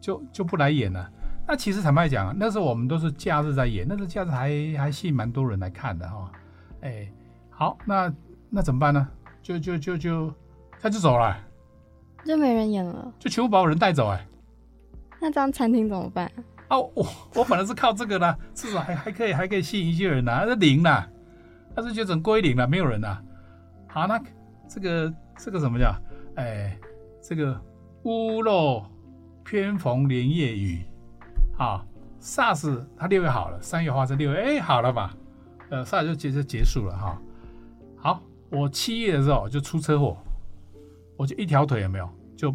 [0.00, 1.10] 就就不来演了。
[1.44, 4.48] 那其实坦白讲，那时候我们都是假日在演，那时候假日还
[4.78, 6.30] 还吸引蛮多人来看的哈。
[6.82, 7.10] 哎，
[7.50, 8.12] 好，那
[8.48, 9.08] 那怎么办呢？
[9.42, 10.32] 就就就就
[10.80, 11.36] 他就走了，
[12.24, 14.24] 就没人演了，就全部把我人带走哎。
[15.22, 16.26] 那这样餐厅怎么办？
[16.66, 17.06] 啊，我
[17.36, 21.08] 我本来是靠这个的，至少还还可以还可以吸引一些人呐、啊，那零啦，
[21.76, 23.22] 但是就整归零了，没有人了。
[23.86, 24.20] 好，那
[24.66, 25.94] 这个这个怎么讲？
[26.34, 26.76] 哎，
[27.22, 27.56] 这个
[28.02, 28.84] 屋漏
[29.44, 30.82] 偏逢连夜雨，
[31.56, 31.86] 啊
[32.20, 35.14] ，SARS 它六月好了，三月发生，六月哎好了吧？
[35.70, 37.22] 呃，SARS 就结就结束了哈。
[37.96, 40.16] 好，我七月的时候就出车祸，
[41.16, 42.52] 我就一条腿有没有就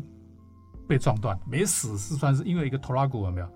[0.87, 3.49] 被撞断，没死是算是因为一个头拉骨有没有？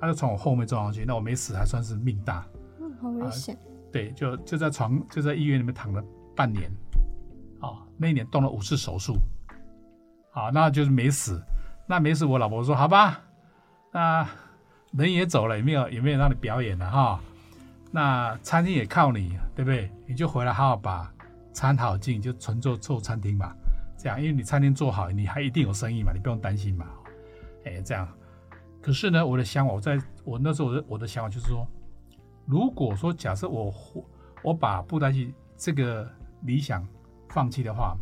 [0.00, 2.44] 他就从我后面撞上去，那我没死还算是命大。
[2.80, 3.56] 嗯，好危险。
[3.92, 6.02] 对，就就在床就在医院里面躺了
[6.34, 6.68] 半年，
[7.60, 9.16] 啊，那一年动了五次手术，
[10.32, 11.40] 好，那就是没死。
[11.86, 13.20] 那没死，我老婆说好吧，
[13.92, 14.26] 那
[14.92, 17.20] 人也走了，也没有也没有让你表演了哈。
[17.90, 19.90] 那餐厅也靠你，对不对？
[20.06, 21.12] 你就回来好好把
[21.52, 23.54] 餐好进，就纯做做餐厅嘛。
[24.02, 26.86] 这样，因为你餐厅做好，你还一定有生意嘛，你不用担心嘛。
[27.64, 28.08] 哎，这样。
[28.80, 31.64] 可是呢，我的想法，我在我那时候我的我的想法就是说，
[32.44, 33.72] 如果说假设我
[34.42, 36.10] 我把布袋戏这个
[36.40, 36.84] 理想
[37.28, 37.96] 放弃的话，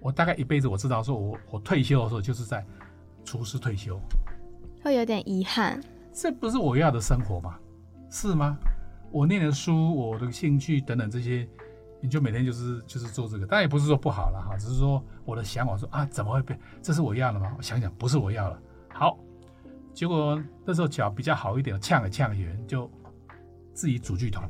[0.00, 2.66] 我大概一辈子我知道，说我我退休的时候就是在
[3.24, 3.96] 厨师退休，
[4.82, 5.80] 会有点遗憾。
[6.12, 7.56] 这不是我要的生活吗？
[8.10, 8.56] 是吗？
[9.12, 11.48] 我念的书，我的兴趣等等这些，
[12.04, 16.60] 你就每天就是就是做这个，当然也不是说不好了哈，只是说我的想法说啊，怎么会变？
[16.82, 17.54] 这是我要的吗？
[17.56, 18.62] 我想想，不是我要的。
[18.92, 19.18] 好，
[19.94, 22.90] 结果那时候脚比较好一点，呛了呛了人，就
[23.72, 24.46] 自己组剧团，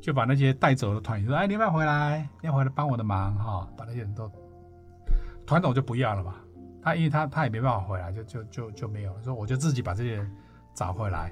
[0.00, 4.32] 就把那些带走的团员说：“哎，你要回来，要回来帮我的忙哈。”把那些人都
[5.44, 6.36] 团长就不要了嘛。
[6.82, 9.22] 他因为他他也没办法回来，就就就就没有了。
[9.22, 10.32] 说我就自己把这些人
[10.74, 11.30] 找回来，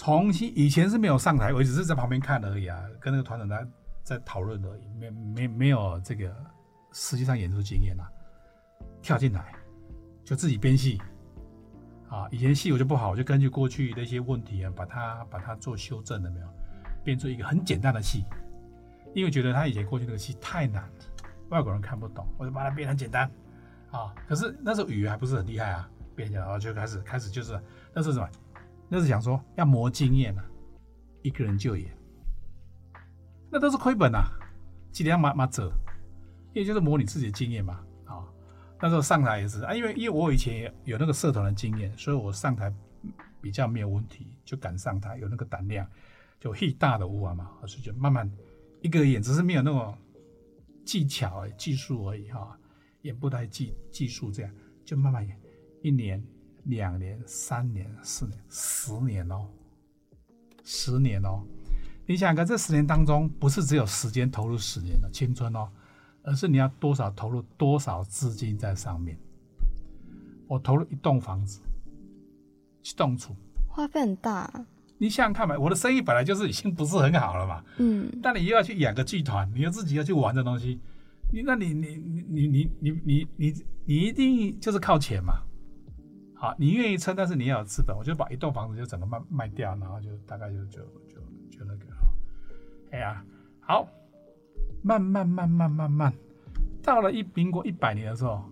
[0.00, 3.66] 重新以前是没有上台，我只是在旁边看而已啊，跟那个团长在
[4.02, 6.34] 在讨论而已，没没没有这个
[6.90, 8.08] 实际上演出经验啊，
[9.02, 9.52] 跳进来
[10.24, 10.98] 就自己编戏
[12.08, 12.26] 啊。
[12.30, 16.46] 以前戏我就不好，我就根据过去的一些问题啊，把它把它做修正了没有，
[17.04, 18.24] 变出一个很简单的戏，
[19.14, 21.04] 因为觉得他以前过去那个戏太难了，
[21.50, 23.30] 外国人看不懂，我就把它变很简单。
[23.90, 24.14] 啊！
[24.26, 27.60] 可是那时候语言还不是很厉害啊，变讲，然后就开始开始就是
[27.92, 28.26] 那是什么？
[28.92, 30.44] 那是想说要磨经验啊，
[31.22, 31.96] 一个人就演，
[33.48, 34.24] 那都是亏本啊，
[34.90, 35.72] 几点要马马走，
[36.52, 37.80] 因为就是磨你自己的经验嘛。
[38.04, 38.26] 啊，
[38.80, 42.74] 那时候上台也是啊，因为因为我以前有那个社团的经验，所以我上台
[43.40, 45.88] 比较没有问题，就敢上台，有那个胆量，
[46.40, 48.28] 就嘿大的舞啊嘛，而是就慢慢
[48.82, 49.96] 一个演，只是没有那种
[50.84, 52.58] 技巧技术而已哈。
[53.02, 54.52] 演不太技技术，这样
[54.84, 55.40] 就慢慢演，
[55.82, 56.22] 一年、
[56.64, 59.46] 两年、三年、四年、十年哦，
[60.64, 61.42] 十年哦。
[62.06, 65.68] 你想看这十年当中，不是只有时间投入十年的青春哦，
[66.22, 69.16] 而是你要多少投入多少资金在上面。
[70.48, 71.60] 我投入一栋房子，
[72.82, 73.36] 去栋处，
[73.68, 74.52] 花费很大。
[74.98, 80.80] 你想想看嘛，我的生意本来就是已经不是很好了嘛，嗯，但你又要去养个剧团，你又自己要去玩这东西。
[81.32, 85.42] 你那你你你你你你你你你一定就是靠钱嘛？
[86.40, 87.94] 好，你愿意撑，但是你要有资本。
[87.94, 92.08] 我就把一栋房子就整个卖卖掉，然后就大概就就就就那个哈，
[92.92, 93.22] 哎呀，
[93.60, 93.86] 好，
[94.82, 96.10] 慢慢慢慢慢慢，
[96.82, 98.42] 到了一民国一百年的时候，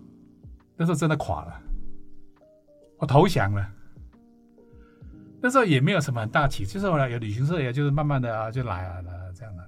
[0.77, 1.59] 那时候真的垮了，
[2.99, 3.67] 我投降了。
[5.41, 9.67] 那时候也没有什么很大起，就是后来有旅行社，也就是慢慢的啊就来了这样的。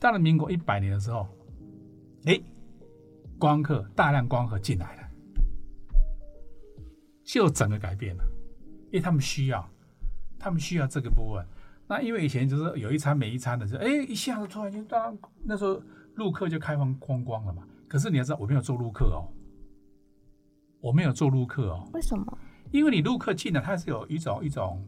[0.00, 1.28] 到了民国一百年的时候。
[2.26, 2.38] 哎，
[3.38, 4.99] 光客大量光客进来了，
[7.32, 8.24] 就整个改变了，
[8.86, 9.68] 因为他们需要，
[10.38, 11.46] 他们需要这个部分。
[11.86, 15.80] 那因为以前就是有一餐没一餐的，就哎一下子突然间，当那时候
[16.14, 17.62] 陆客就开放光光了嘛。
[17.88, 19.26] 可是你要知道，我没有做陆客哦，
[20.80, 21.88] 我没有做陆客哦。
[21.92, 22.38] 为什么？
[22.70, 24.84] 因为你陆客进来，它是有一种一种，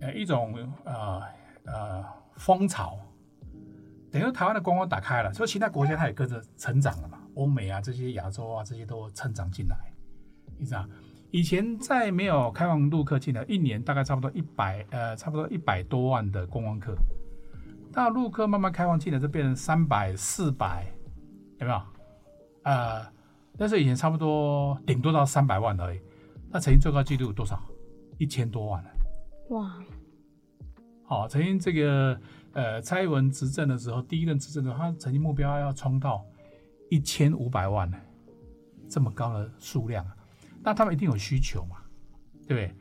[0.00, 1.22] 呃一种呃
[1.64, 2.04] 呃
[2.36, 2.98] 风潮。
[4.10, 7.20] 等于台湾的观光打开了，所以其他国家它也跟着成长了嘛。
[7.34, 9.76] 欧美啊，这些亚洲啊，这些都成长进来。
[10.60, 10.86] 你知道，
[11.30, 16.94] 以前在没有开放陆客进来，一年大概差不多一百呃，差不多一百多万的观光客。
[17.92, 20.86] 到陆客慢慢开放进来，就变成三百、四百，
[21.58, 21.82] 有没有？
[22.62, 23.04] 呃，
[23.56, 26.00] 但是以前差不多顶多到三百万而已。
[26.50, 27.60] 那曾经最高纪录多少？
[28.18, 28.90] 一千多万了。
[29.50, 29.78] 哇！
[31.04, 32.20] 好，曾经这个。
[32.52, 36.20] 呃，蔡英文执政的时候，第一任执政的时候，他曾经目标要冲到
[36.90, 37.96] 一千五百万呢，
[38.88, 40.16] 这么高的数量啊，
[40.62, 41.76] 那他们一定有需求嘛，
[42.46, 42.74] 对不对？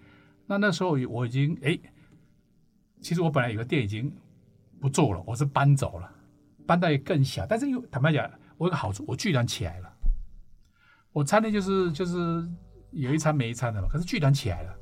[0.46, 1.80] 那那时候我已经哎，
[3.02, 4.14] 其实我本来有个店已经
[4.80, 6.12] 不做了，我是搬走了，
[6.66, 9.94] 搬到一个更小，但是又坦白讲，我有个好处，我剧团起来了，
[11.12, 12.48] 我餐厅就是就是
[12.92, 14.76] 有一餐没一餐的嘛，可是剧团起来了，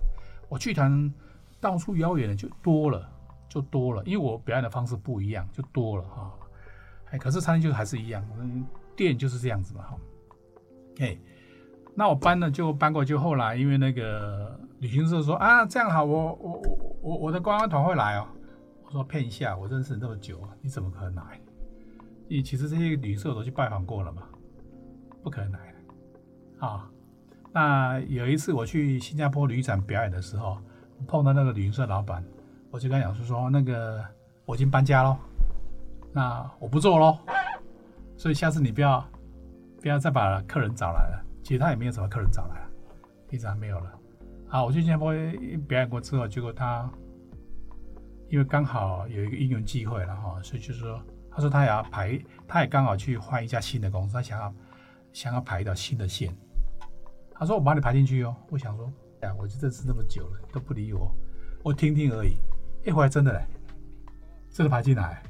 [0.49, 1.13] 我剧团
[1.59, 3.13] 到处邀约的就多了。
[3.49, 6.33] 就多了，因为我表演的方式不一样，就多了哈。
[7.11, 9.97] 哎，可是餐厅就还是一样，嗯，店就是这样子嘛哈。
[10.99, 11.17] 哎，
[11.99, 16.61] 那我搬了就搬过，就后来因为那个旅行社说啊，这样好，我我
[17.01, 18.27] 我我的观光团会来哦。
[18.85, 21.41] 我说骗一下，我认识你这么久，你怎么可能来？
[22.27, 24.21] 你其实这些旅行社我都去拜访过了嘛，
[25.23, 26.87] 不可能来的啊。
[27.51, 30.59] 那有一次我去新加坡旅展表演的时候，
[31.07, 32.23] 碰到那个旅行社老板。
[32.69, 34.05] 我就跟他讲说说那个
[34.45, 35.17] 我已经搬家喽，
[36.13, 37.17] 那我不做喽，
[38.15, 39.03] 所以下次你不要
[39.81, 41.23] 不要再把客人找来了。
[41.47, 42.67] 其实他也没有什么客人找来，
[43.29, 43.97] 一直还没有了。
[44.49, 45.13] 好，我去新加坡
[45.65, 46.91] 表演过之后，结果他
[48.27, 54.53] 因为刚好有一个应援机会了哈，所以就是说，他说他也要排，他也刚好去换一家新的公司，他想要
[55.13, 56.35] 想要排一条新的线。
[57.31, 58.35] 他说我把你排进去哦。
[58.49, 61.09] 我想说，呀，我就认识那么久了都不理我，
[61.63, 62.35] 我听听而已。
[62.85, 63.45] 一回来真的嘞，
[64.49, 65.23] 真的排进来，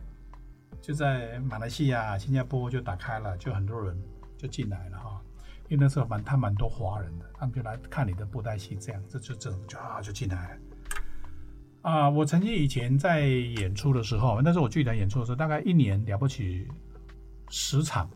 [0.81, 3.95] 就在马来西亚、新加坡就打开了，就很多人
[4.35, 5.21] 就进来了哈。
[5.69, 10.61] 因为那时候蛮他蛮多华人的，他们就来看你的布袋戏，这样这就这种就啊就进来了。
[11.81, 16.67] 啊，我曾经以前在演出的时候，那时候我剧团演出的时候，大概一年了不起
[17.49, 18.09] 十场。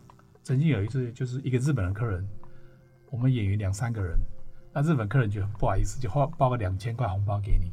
[0.44, 2.28] 曾经有一次，就是一个日本的客人，
[3.12, 4.18] 我们演员两三个人，
[4.74, 7.72] 那日本客人就不好意思，就花包个两千块红包给你，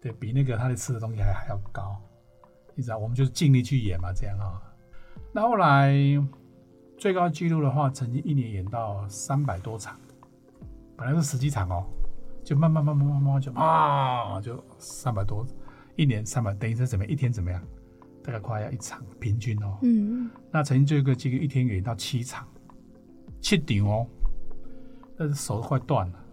[0.00, 2.00] 对比那个他的吃的东西还还要高，
[2.74, 4.60] 你知道，我们就尽力去演嘛，这样啊。
[5.30, 5.92] 那后来
[6.96, 9.96] 最高纪录的话，曾经一年演到三百多场，
[10.96, 11.84] 本来是十几场哦，
[12.42, 15.46] 就慢慢慢慢慢慢就啊，就三百多，
[15.96, 17.12] 一年三百，等于是怎么样？
[17.12, 17.62] 一天怎么样？
[18.22, 19.76] 大概快要一场，平均哦。
[19.82, 22.48] 嗯，那曾经这个纪录一天演到七场，
[23.42, 24.06] 七场哦，
[25.18, 26.24] 但是手都快断了。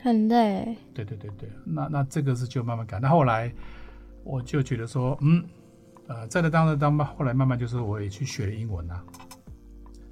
[0.00, 0.76] 很累。
[0.92, 2.98] 对对对对，那那这个是就慢慢改。
[2.98, 3.52] 那后来
[4.24, 5.44] 我就觉得说，嗯，
[6.08, 9.04] 呃，在这当中当吧，后来慢慢就是我也去学了英文啊，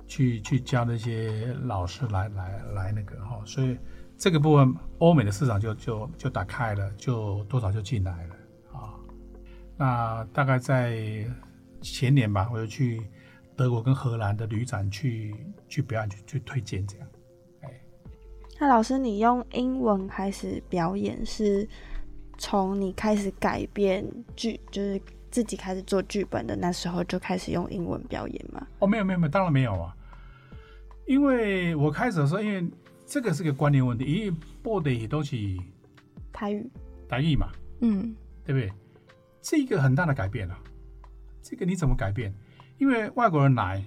[0.06, 3.76] 去去教那些老师来来来那个哈，所以
[4.16, 8.34] 这个部分欧美的市场就就就打开了，就多少就进来了
[8.72, 8.94] 啊。
[9.76, 11.26] 那大概在
[11.80, 13.02] 前年吧，我就去
[13.56, 15.34] 德国跟荷兰的旅展去
[15.68, 17.08] 去表演去去推荐这样。
[18.58, 21.68] 那老师，你用英文开始表演，是
[22.38, 24.02] 从你开始改编
[24.34, 24.98] 剧，就是
[25.36, 28.66] 自己开始做剧本的那时候就开始用英文表演吗？
[28.78, 29.94] 哦，没有没有没有，当然没有啊。
[31.04, 32.66] 因为我开始的时候，因为
[33.04, 35.36] 这个是个观念问题，因为播的也都是
[36.32, 36.66] 台语，
[37.06, 37.48] 台语嘛，
[37.82, 38.72] 嗯，对不对？
[39.42, 40.58] 这个很大的改变啊。
[41.42, 42.34] 这个你怎么改变？
[42.78, 43.84] 因为外国人来，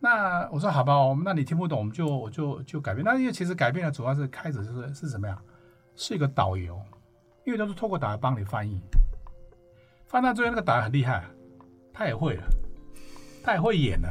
[0.00, 3.04] 那我说好吧，我们那你听不懂，我们就我就就改变。
[3.04, 5.40] 那因为其实改变的主要是开始是是什么呀？
[5.94, 6.76] 是一个导游，
[7.44, 8.80] 因为都是透过导游帮你翻译。
[10.14, 11.24] 翻到最后那个导游很厉害，
[11.92, 12.44] 他也会了，
[13.42, 14.08] 他也会演了。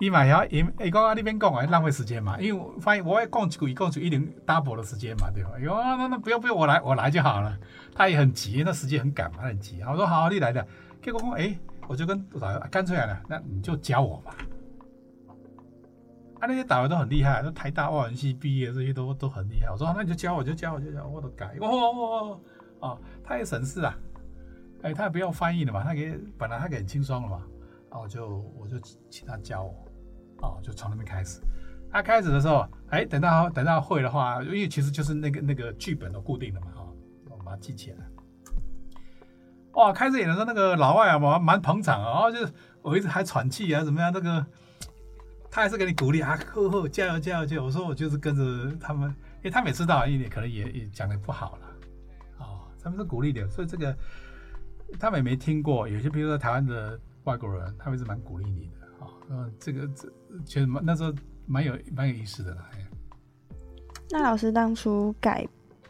[0.00, 5.50] 你嘛要演，哎，刚刚那边讲啊，浪费时间嘛，因为我发现我也讲几句，一共就一定 double 的时间嘛，对吧？
[5.60, 7.54] 哟，那那不用不用，我来我来就好了。
[7.94, 9.82] 他也很急，那时间很赶嘛，他很急。
[9.82, 10.66] 我说好，你来的。
[11.02, 11.54] 结果我哎，
[11.86, 14.34] 我就跟导游干脆了，那你就教我吧。
[16.40, 19.70] 啊，那些导游都很厉害，都台大外文系毕业，这些都都很厉害。
[19.70, 21.54] 我说那你就教我，就教我，就教我，都改。
[21.60, 22.40] 哦哦哦
[22.80, 23.96] 哦，他也省事啊，
[24.84, 27.42] 哎，他也不用翻译了嘛，他给本来他给很轻松了嘛，
[27.90, 28.78] 然后就我就
[29.10, 29.88] 请他教我。
[30.42, 31.40] 哦，就从那边开始。
[31.90, 36.86] 他开始的时候，哎，等到等到会的话，因为其实就是那个那个剧本都固定的嘛，哈，
[37.30, 37.98] 我把它记起来。
[39.72, 44.10] 哇，开始演的时候，那个老外啊，蛮蛮捧场啊，然后就我一直还喘气啊，怎么样？
[44.12, 44.44] 那个
[45.50, 47.64] 他还是给你鼓励啊，呵呵，加油加油加油！
[47.64, 51.66] 我说我就是跟着他们，因为他每次到一点可能也也讲的不好了，
[52.38, 53.96] 哦，他们是鼓励的，所以这个
[54.98, 55.88] 他们也没听过。
[55.88, 58.74] 有些比如说台湾的外国人，他们是蛮鼓励你的。
[59.30, 60.08] 嗯，这个这
[60.44, 61.12] 其实蛮那时候
[61.46, 62.70] 蛮有蛮有意思的啦。
[64.10, 65.46] 那老师当初改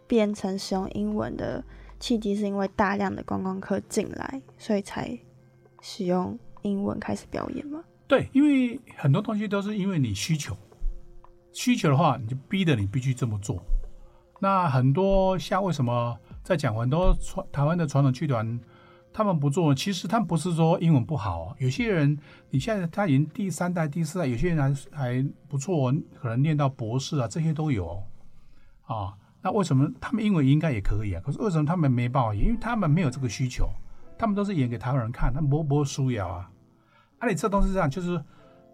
[0.07, 1.63] 变成使用英文的
[1.99, 5.19] 契机，是因为大量的观光客进来，所以才
[5.81, 7.83] 使用英文开始表演吗？
[8.07, 10.57] 对，因为很多东西都是因为你需求，
[11.53, 13.61] 需求的话，你就逼得你必须这么做。
[14.41, 18.59] 那很多像为什么在讲很多传台湾的传统剧团。
[19.17, 21.55] 他们不做，其实他们不是说英文不好。
[21.61, 22.19] 有些人，
[22.51, 28.03] 你现在他已经第三代、第四代，有些人还还不错，可能念到博士啊，这些都有
[28.87, 29.15] 啊。
[29.41, 31.23] 那为什么他们英文应该也可以啊？
[31.25, 32.47] 可是为什么他们没办法演？
[32.47, 33.71] 因为他们没有这个需求，
[34.19, 36.51] 他们都是演给台湾人看，他磨磨输要啊。
[37.21, 38.21] 而且这东西这样，就是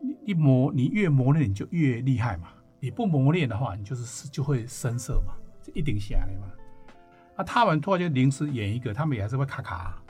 [0.01, 2.49] 你你磨，你越磨练你就越厉害嘛。
[2.81, 6.47] 你不磨练的话，你就是就会生涩嘛，就一定下来嘛。
[7.37, 10.03] 那他们突然间临时演一个，他们也还是会卡卡。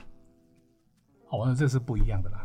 [1.31, 2.39] 哦，那这是不一样的啦。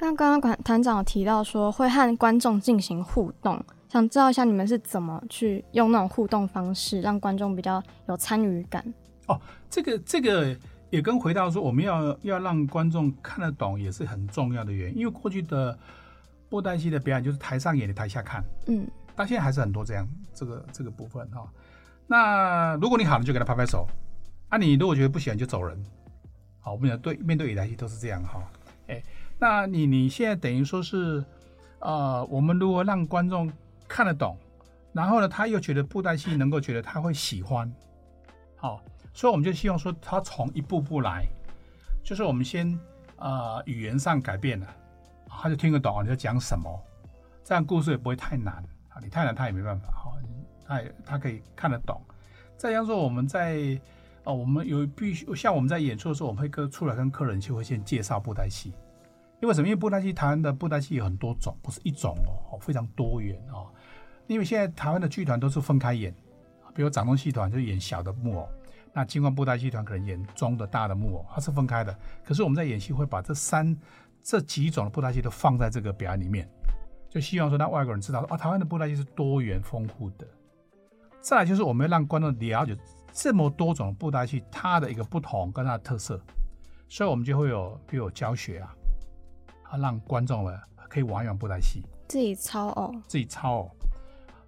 [0.00, 8.82] 那刚刚团团长有提到说会和观众进行互动，想知道一下你们是怎么去用那种互动方式，让观众比较有参与感。
[9.26, 10.56] 哦，这个这个
[10.88, 15.00] 也跟回到说我们要要让观众看得懂，也是很重要的原因。
[15.00, 15.78] 因为过去的
[16.48, 18.42] 布袋戏的表演就是台上演的，台下看。
[18.68, 21.46] 嗯，但现在还是很多这样这个这个部分哈。
[22.06, 23.86] 那如果你好了，就给他拍拍手；
[24.48, 25.78] 啊，你如果觉得不喜欢，就走人。
[26.62, 28.42] 好，我们对面对舞台戏都是这样哈，
[28.88, 29.02] 哎，
[29.38, 31.24] 那你你现在等于说是，
[31.78, 33.50] 呃，我们如何让观众
[33.88, 34.36] 看得懂，
[34.92, 37.72] 然后呢，他又觉得布袋戏能够觉得他会喜欢，
[38.56, 38.82] 好，
[39.14, 41.24] 所以我们就希望说他从一步步来，
[42.04, 42.78] 就是我们先
[43.16, 44.66] 呃语言上改变了，
[45.26, 46.70] 他就听得懂你在讲什么，
[47.42, 48.56] 这样故事也不会太难
[48.90, 50.12] 啊，你太难他也没办法哈，
[50.66, 51.98] 他也他可以看得懂，
[52.58, 53.80] 再像说我们在。
[54.32, 58.72] 我们有必须像我们在演出的时候，我们会跟出来跟客人就会先介绍布袋戏。
[59.40, 59.66] 因为什么？
[59.66, 62.14] 因为布袋戏台湾的布袋戏有很多种，不是一种
[62.52, 63.68] 哦，非常多元哦。
[64.26, 66.14] 因为现在台湾的剧团都是分开演，
[66.74, 68.48] 比如掌中戏团就演小的木偶，
[68.92, 71.96] 那金光布袋戏团可能演中的大的木偶，它是分开的。
[72.24, 73.74] 可是我们在演戏会把这三
[74.22, 76.46] 这几种的布袋戏都放在这个表演里面，
[77.08, 80.26] 就希望说让外国人知道啊，台湾的布袋戏是多元丰富的。
[81.22, 82.76] 再来就是我们要让观众了解
[83.12, 86.20] 这么多种布袋戏它的一个不同跟它的特色，
[86.88, 88.74] 所以我们就会有比如教学啊。
[89.70, 90.58] 啊，让观众们
[90.88, 93.70] 可以玩一玩布袋戏，自己操哦，自己操哦。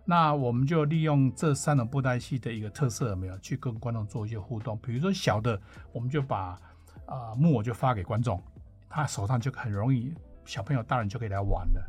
[0.04, 4.76] 那我们就利用这三种布袋戏的一个特色，有没有去跟观众做一些互动。
[4.78, 5.60] 比如说小的，
[5.92, 6.58] 我们就把
[7.06, 8.42] 啊木偶就发给观众，
[8.88, 10.12] 他手上就很容易，
[10.44, 11.88] 小朋友、大人就可以来玩了。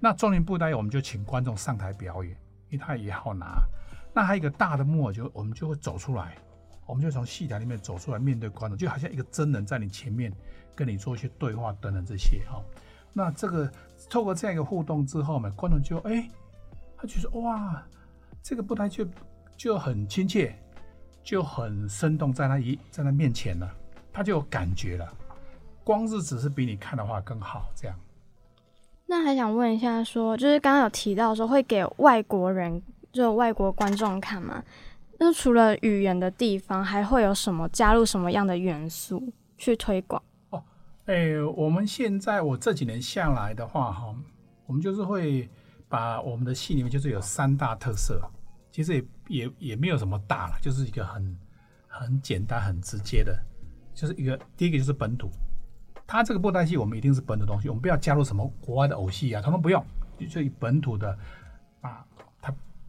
[0.00, 2.36] 那中年布袋我们就请观众上台表演，
[2.70, 3.62] 因为它也好拿。
[4.12, 6.36] 那还有一个大的木偶，就我们就会走出来，
[6.86, 10.32] 我们就从戏台里面走出来，面对观众，就好像一个真人在你前面。
[10.78, 12.62] 跟你做一些对话等等这些哈，
[13.12, 13.68] 那这个
[14.08, 16.30] 透过这样一个互动之后呢，观众就哎，
[16.96, 17.84] 他就说哇，
[18.44, 19.04] 这个布袋就
[19.56, 20.56] 就很亲切，
[21.24, 23.68] 就很生动，在他一在他面前呢，
[24.12, 25.12] 他就有感觉了。
[25.82, 27.98] 光是只是比你看的话更好，这样。
[29.04, 32.80] 那还想问一下，说就是刚刚有提到说会给外国人，
[33.12, 34.62] 就外国观众看嘛？
[35.18, 40.22] 那除了语言的地方，还会有什么加入什么样的元素去推广？
[40.50, 40.62] 哦
[41.06, 44.14] 哎，我们现在我这几年下来的话，哈，
[44.66, 45.48] 我们就是会
[45.88, 48.20] 把我们的戏里面就是有三大特色，
[48.70, 51.36] 其实也也也没有什么大了，就是一个很
[51.88, 53.36] 很简单、很直接的，
[53.94, 55.30] 就是一个第一个就是本土，
[56.06, 59.84] 它这个布袋戏我们一定是本土东西，我们不要加入什么国外的偶戏啊，他们不用，
[60.30, 61.18] 就以本土的，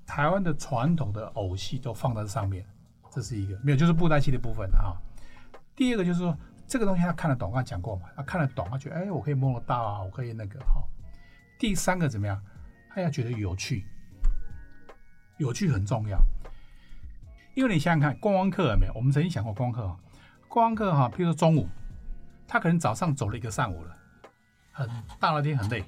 [0.09, 2.65] 台湾的传统的偶戏都放在上面，
[3.11, 4.97] 这是一个没有，就是布袋戏的部分啊。
[5.75, 6.35] 第二个就是说。
[6.71, 10.83] 这个东西他看得懂，刚讲过嘛，他看得懂，他觉得哎，我可以摸得到啊，我可以那个哈。
[11.57, 12.39] 第三个怎么样？
[12.93, 13.83] 他要觉得有趣，
[15.37, 16.19] 有趣很重要。
[17.55, 18.93] 因为你想想看，观光客有没有？
[18.93, 19.99] 我们曾经想过观光客，
[20.47, 21.67] 观光客哈，譬如说中午，
[22.47, 23.97] 他可能早上走了一个上午了，
[24.71, 24.87] 很
[25.19, 25.83] 大热天很累，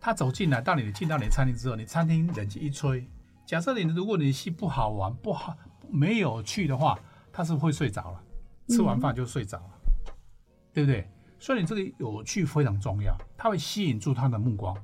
[0.00, 3.10] 他走进来到你进到你的餐厅之后，你餐厅冷气一吹，
[3.46, 5.56] 假设你如果你戏不好玩不好
[5.88, 6.98] 没有趣的话，
[7.32, 8.20] 他是会睡着了，
[8.68, 9.70] 吃完饭就睡着了。
[10.74, 11.08] 对不对？
[11.38, 14.76] 所以你这个有趣非常重要，它会吸引住他的目光，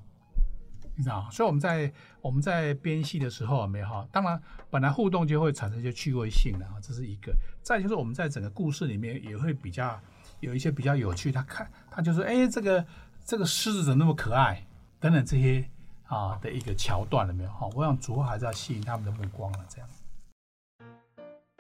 [0.97, 1.93] 你知道所以我们在
[2.23, 4.41] 我们在编戏的时候，没哈，当然
[4.71, 7.35] 本来互动就会产生一些趣味性的啊，这是一个。
[7.63, 10.01] 再就是我们在整个故事里面也会比较
[10.41, 12.87] 有一些比较有趣，他看他就是哎，这个
[13.23, 14.67] 这个狮子怎么那么可爱
[14.99, 15.69] 等等这些
[16.13, 17.51] 啊的一个桥段了没有？
[17.51, 19.89] 哈，我想主要还是要吸引他们的目光了，这样。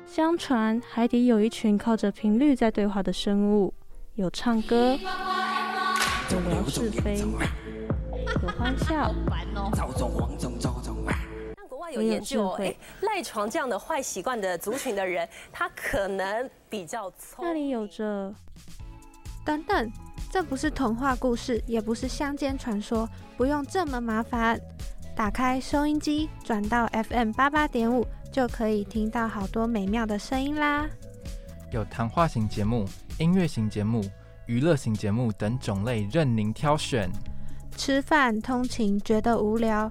[0.04, 3.72] 相传海底有一群靠着频率在对话的生物。
[4.14, 4.94] 有唱歌，
[6.30, 9.10] 有聊是非，有欢笑。
[11.56, 17.42] 但国外有研究，哎，赖床这样的坏习惯的族群的人，他可能比较聪。
[17.42, 18.34] 那里有着，
[19.46, 19.90] 等等，
[20.32, 23.06] 这不是童话故事，也不是乡间传说，
[23.36, 24.58] 不用这么麻烦。
[25.14, 30.88] 打开收音机，转到 FM 八八点五，就可以听到好多美妙的声音啦。
[31.70, 32.88] 有谈话型节目。
[33.18, 34.02] 音乐型节目、
[34.46, 37.10] 娱乐型节目等种类任您挑选。
[37.76, 39.90] 吃饭、通勤觉得无聊，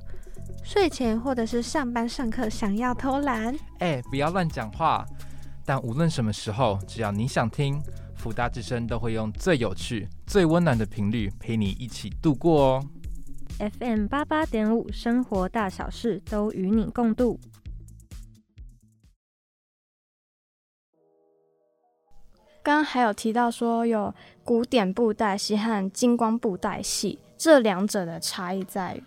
[0.64, 5.06] 睡前或者是上班上课想要偷懒，哎，不要乱讲话。
[5.64, 7.80] 但无论什么时候，只要你想听，
[8.22, 12.86] 福大之声都会用最有趣、最温暖的频率陪你一起度过哦。
[13.80, 17.40] FM 八八点五，生活大小事都与你共度。
[22.62, 24.14] 刚刚还有提到说有
[24.44, 29.04] 古典布袋戏和金光布袋戏，这两者的差异在于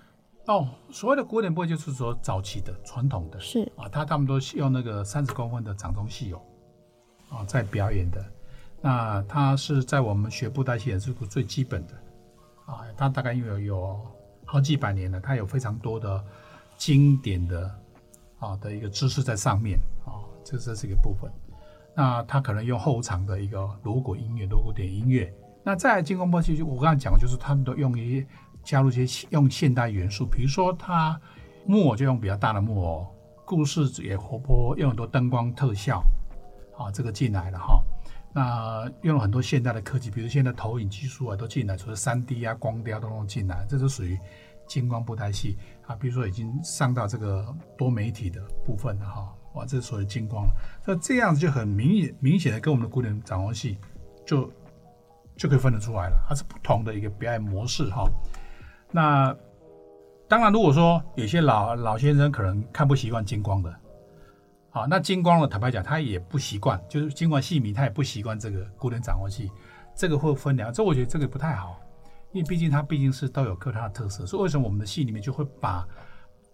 [0.47, 6.43] 哦，所谓的古典布就是说早期的传统的，是啊，他他们都用那个三十公分的掌中戏偶
[7.31, 8.21] 啊在表演的，
[8.85, 11.95] 那他是在我们学布袋戏也是最基本的
[12.67, 13.99] 啊，他大概因为有
[14.45, 16.23] 好几百年了，他有非常多的
[16.77, 17.75] 经典的
[18.39, 21.33] 啊的一个知识在上面啊，这这是一个部分。
[21.95, 25.33] 那他可能用后场的一个锣鼓音乐、锣鼓点音乐。
[25.63, 28.27] 那在金光波戏，我刚才讲，就是他们都用一些
[28.63, 31.19] 加入一些用现代元素，比如说他
[31.65, 33.07] 木偶就用比较大的木偶，
[33.47, 36.05] 故事也活泼，用很多灯光特效，
[36.77, 37.83] 啊，这个进来了哈。
[38.35, 44.19] 那用了很多现代的科技，比如现在投影技术啊都进来，除了三 D 啊、光雕都能进来，这是属于
[44.67, 45.57] 金光布袋戏
[45.87, 45.95] 啊。
[45.95, 47.47] 比如说已经上到这个
[47.79, 49.33] 多媒体的部分了哈。
[49.55, 50.53] 哇，这是属于金光了。
[50.85, 53.79] 那这样子就很明显明显的跟我们的古典展望戏
[54.27, 54.53] 就
[55.37, 58.05] 就可以分得出来了，它是不同的一个表演模式哈。
[58.91, 59.33] 那
[60.27, 63.73] 当然，如果说有些老老先生可能看不习惯金光的，
[64.75, 69.49] 好，那金光的坦白讲，他也不习惯，就是金光戏迷他也不习惯这个古典掌握器，
[69.95, 71.79] 这个会分两，这我觉得这个不太好，
[72.33, 75.87] 因为毕竟它毕竟是都有各它的特色，所以为什么我们的戏里面就会把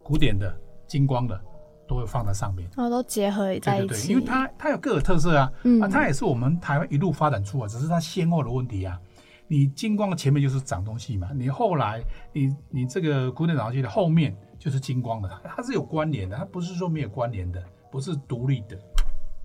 [0.02, 0.54] 古典的、
[0.86, 1.40] 金光的
[1.88, 5.50] 都会放在上面，然后都结合在一起，对对因为它它有各有特色啊，
[5.80, 9.00] 啊，它也是我们台湾一路发展出来，只是它先后的问题啊。
[9.48, 12.04] 你金光的前面就是长东西嘛，你后来
[12.34, 18.78] 你你这个古典掌握器的后面就是金光的，它是有关联的，它不是说没有关联的，不是独立的，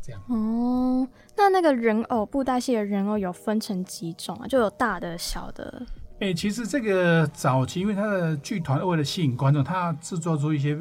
[0.02, 0.22] 这样。
[0.28, 1.08] 哦，
[1.38, 4.46] 那那个人偶布袋戏的人偶有分成几种啊？
[4.46, 5.86] 就有大的、小的。
[6.20, 10.78] 哎，其实这个早期因为它的剧团为了吸引观众，它制作出一些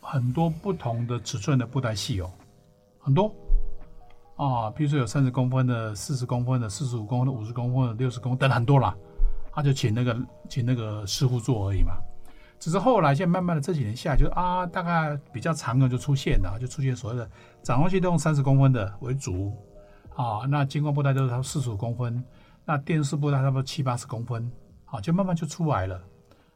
[0.00, 2.30] 很多不同的尺寸的布袋戏哦，
[3.00, 3.34] 很多。
[4.36, 8.96] 啊，比如说有三十公分的、四十公分的、四十五公分的、五十公分的、六十公分等很多啦，
[9.52, 10.16] 他就请那个
[10.48, 11.96] 请那个师傅做而已嘛。
[12.62, 17.28] 只是后来现在慢慢的这几年下来，就啊，大概比较长的就出现了，就出现所谓的
[17.60, 19.52] 展望器都用三十公分的为主
[20.14, 20.46] 啊。
[20.48, 22.22] 那金光布袋都是它四十五公分，
[22.64, 24.48] 那电视布袋差不多七八十公分，
[24.84, 26.00] 啊，就慢慢就出来了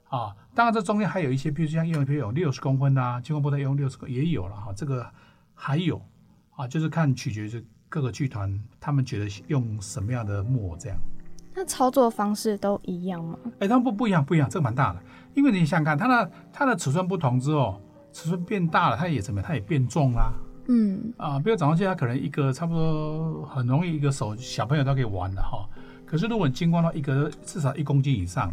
[0.09, 0.33] 啊。
[0.55, 5.05] 当然这中间还有一些，比如像用一批有六十公分的金光布袋用六十公也有了哈，这个
[5.55, 6.01] 还有。
[6.55, 10.97] 啊，就是看取决于各个剧团他们觉得用什么样的木偶这样。
[11.55, 13.39] 那操作方式都一样吗？
[13.59, 15.01] 哎，他们不不一样，不一样，这个蛮大的。
[15.37, 17.81] 因为你想想看，它的它的尺寸不同之后，
[18.13, 19.47] 尺寸变大了，它也怎么样？
[19.47, 20.33] 它也变重啦。
[20.67, 21.13] 嗯。
[21.17, 25.69] 啊，比如早上现在可能一个差不多很容易一个手小朋友都可以玩的哈。
[26.05, 28.53] 可是如果你金光到一个至少一公斤以上，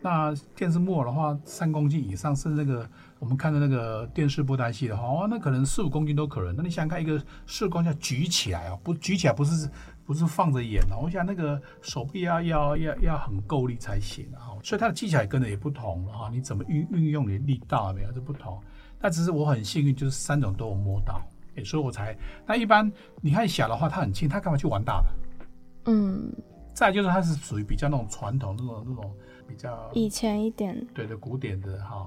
[0.00, 2.88] 那电视木偶的话三公斤以上，甚至那个。
[3.18, 6.54] 我们看的那个电视布袋戏的话，哦，那可能四五公斤都可能。
[6.54, 9.66] 那你想想看，一个四公要举起来哦，不举起来不是
[10.04, 11.00] 不是放着演哦。
[11.02, 14.45] 我想那个手臂要要要要很够力才行啊。
[14.66, 16.28] 所以它的技巧也跟着也不同了哈。
[16.28, 18.60] 你怎么运运用你的力道没有这不同？
[19.00, 21.22] 那只是我很幸运，就是三种都有摸到，
[21.54, 22.16] 哎，所以我才。
[22.44, 22.90] 那一般
[23.20, 25.92] 你看小的话，它很轻，它干嘛去玩大的？
[25.92, 26.32] 嗯。
[26.74, 29.14] 再就是它是属于比较那种传统那种那种
[29.46, 32.04] 比较以前一点，对的古典的哈。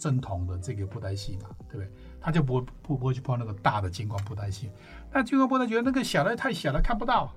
[0.00, 1.88] 正统的这个布袋戏嘛，对不对？
[2.20, 4.68] 他就不会不不会去碰那个大的金光布袋戏。
[5.12, 7.32] 那金光布袋觉得那个小的太小了，看不到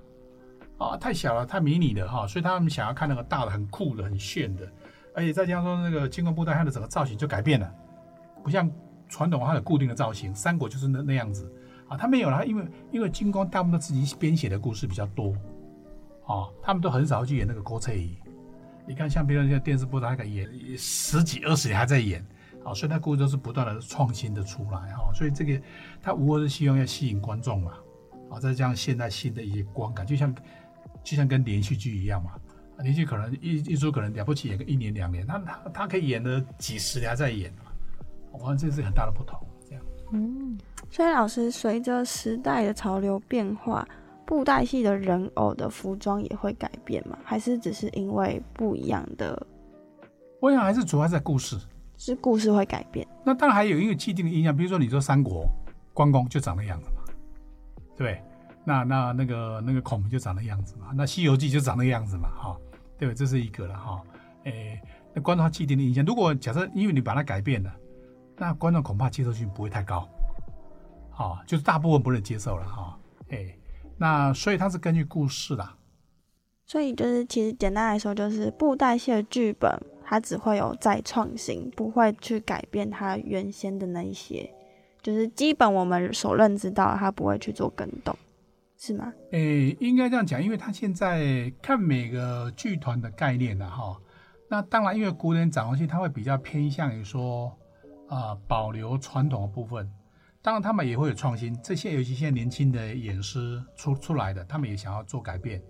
[0.90, 2.26] 啊，太小了，太迷你的哈。
[2.26, 4.66] 所以他们想要看那个大的、很酷的、很炫的。
[5.14, 7.72] 而且再加上那个金光布袋，它的整个造型就改变了，
[8.42, 8.70] 不像
[9.08, 10.34] 传统它的固定的造型。
[10.34, 11.50] 三国就是那那样子
[11.88, 15.32] 啊，他没有了，因为因为金光大部分都自己编写的故事比较多
[16.26, 18.16] 啊，他们都很少去演那个郭翠仪。
[18.86, 22.26] 你看，像别人像电视播，他可以演十几二十年还在演，
[22.64, 25.60] 啊，所以他故事都是不断的创新的出来，哈，所以这个
[26.02, 27.72] 他无非是希望要吸引观众嘛，
[28.30, 30.34] 啊，再加上现在新的一些观感，就像
[31.04, 32.32] 就像跟连续剧一样嘛，
[32.78, 37.70] 连续可能一一出可能了不起演个一年两年，他他他可以演了几十年还在演嘛，
[38.32, 39.38] 我看这是很大的不同，
[39.68, 39.84] 这样。
[40.12, 40.58] 嗯，
[40.90, 43.86] 所以老师随着时代的潮流变化。
[44.26, 47.18] 布袋戏的人偶的服装也会改变吗？
[47.22, 49.46] 还是只是因为不一样的？
[50.40, 51.58] 我想还是主要在故事，
[51.98, 53.06] 是故事会改变。
[53.22, 55.46] 那当然还有一个既定的印象，比如说你说三国
[55.92, 57.02] 关公就长那样子嘛，
[57.94, 58.22] 对
[58.64, 62.56] 那那那个那个孔明就长那样子嘛，那西游记就长那个样子嘛，哈，
[62.98, 64.02] 对这是一个了哈。
[64.44, 64.80] 诶，
[65.12, 67.74] 那观众他既定的印象，如果假设因为你把它改变了，
[68.36, 70.08] 那观众恐怕接受性不会太高，
[71.10, 72.98] 好，就是大部分不能接受了哈，
[73.28, 73.58] 诶。
[73.96, 75.76] 那所以它是根据故事啦，
[76.66, 79.70] 所以就是其实简单来说，就是布袋戏的剧本
[80.04, 84.52] 它只会有再创新，不会去改变它原先的那一些，
[85.00, 88.16] 就是基本我们所认知到，它不会去做更动，
[88.86, 89.10] 是吗？
[89.30, 93.98] 诶，应该这样讲，因为他现在看每个剧团的概念的哈，
[94.46, 97.50] 那当然因为古典展望戏，它会比较偏向于说
[98.10, 99.90] 啊保留传统的部分。
[100.42, 101.58] 当然，他们也会有创新。
[101.62, 105.62] 这些尤其现在年轻的演师出出来的，他们也想要做改变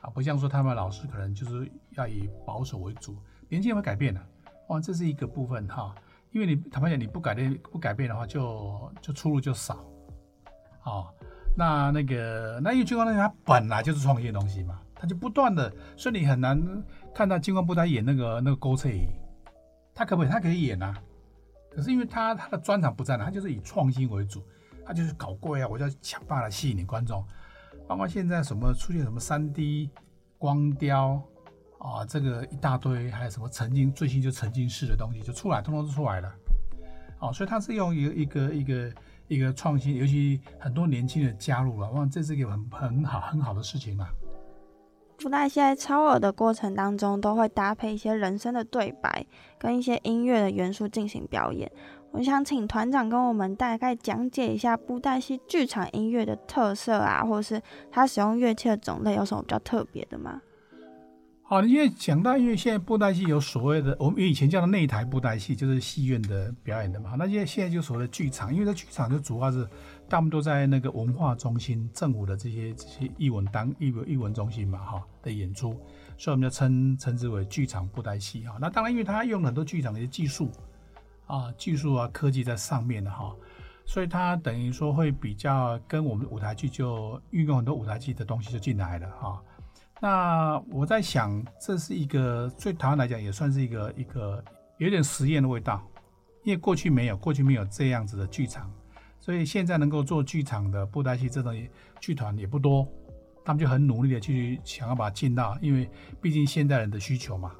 [0.00, 3.18] 啊，不像说他们老师可能就是要以保守为主。
[3.50, 4.26] 年轻人会改变的，
[4.68, 5.94] 哇，这是一个部分哈。
[6.30, 9.74] 因为你坦白讲，你不改变不改变的话，就就出路就少
[10.80, 11.04] 啊。
[11.56, 16.60] 那那个那因为金光那它本来就是创新的东西嘛，它就不断的，所以你很难
[17.14, 19.06] 看到金光不在演那个那个勾车仪，
[19.94, 20.30] 他可不可以？
[20.30, 20.96] 他可以演啊。
[21.70, 24.42] 可是因为他他的专长不在那，他就是以创新为主，
[24.84, 27.24] 他就是搞怪啊，我就要想办法吸引你观众。
[27.86, 29.90] 包括现在什么出现什么三 D
[30.38, 31.22] 光雕
[31.78, 36.34] 啊，这个一大堆，还有什么曾经最新就曾经式的东西就出来，通通都出来了。
[37.20, 38.92] 哦，所以他是用一个一个一个
[39.32, 44.06] 一个创新，尤其很多年轻人加入了，哇，这是一个很很好很好的事情啊。
[45.18, 49.24] 布袋戏在超耳的过程当中，都会搭配一些人声的对白，
[49.58, 51.70] 跟一些音乐的元素进行表演。
[52.10, 60.42] 我想请团长跟我们大概讲解一下布袋戏剧场音乐的特色啊，或是它使用乐器的种类有什么比较特别的吗？
[61.52, 67.14] 好，因为讲到，因为现在布袋戏有所谓的，我们以前叫的内台布袋戏，就是戏院的表演的嘛。
[67.18, 69.68] 那现在现在就所谓的剧场，因为在剧场就主要是
[70.08, 75.78] 大部分都在那个文化中心、政府的这些这些艺文当艺文艺文中心嘛，哈的演出，
[76.16, 78.56] 所以我们就称称之为剧场布袋戏哈。
[78.58, 80.50] 那当然，因为它用很多剧场的一些技术
[81.26, 83.30] 啊、技术啊、科技在上面的哈，
[83.84, 89.38] 所以它等于说会比较跟我们舞台剧就运用很多舞台剧的东西就进来了哈。
[90.04, 94.42] 那我在想，这是一个对台湾来讲也算是一个一个
[94.78, 95.80] 有点实验的味道，
[96.42, 98.68] 因为过去没有，过去没有这样子的剧场，
[99.20, 101.54] 所以现在能够做剧场的布袋戏这种
[102.00, 102.84] 剧团也不多，
[103.44, 105.88] 他们就很努力的去想要把它进到，因为
[106.20, 107.52] 毕竟现代人的需求嘛，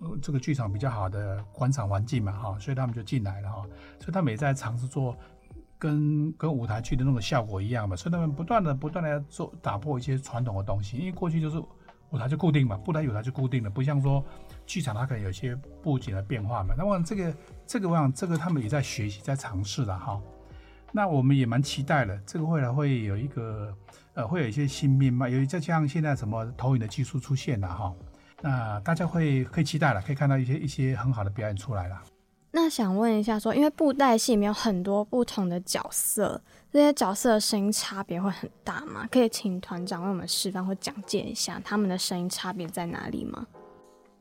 [0.00, 3.62] 呃，这个剧场比较好的观赏环境嘛，哈，所以他们就进来了哈，
[4.00, 5.16] 所以他们也在尝试做
[5.78, 11.62] 跟跟舞台剧的那种效果一样嘛，所以他们不断的不断的做打破一些传统的东西，因为过去就是。
[12.14, 14.24] 舞台就固定嘛，布袋舞台就固定了，不像说
[14.64, 15.52] 剧场它可能有些
[15.82, 16.72] 布景的变化嘛。
[16.78, 17.34] 那么这个
[17.66, 20.20] 这个我想这个他们也在学习在尝试了哈。
[20.92, 23.76] 那我们也蛮期待的，这个未来会有一个
[24.14, 27.92] 呃会有一些新面貌，有再加上现在什么投影的技术出现了哈，
[28.40, 32.00] 那大家会可以期待了，可以看到一些一些很好的表演出来了。
[32.56, 36.40] 那想问一下，说因为布袋戏里面有很多不同的角色，
[36.70, 39.08] 这些角色的声音差别会很大吗？
[39.10, 43.44] 可以请团长为我们示范或讲解一下他们的声音差别在哪里吗？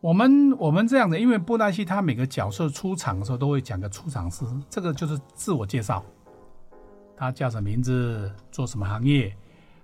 [0.01, 6.03] 我们我们这样的，因为布袋戏它每个角色出场的时候都会讲个出场诗，这个就是自我介绍，
[7.15, 9.31] 他叫什么名字，做什么行业。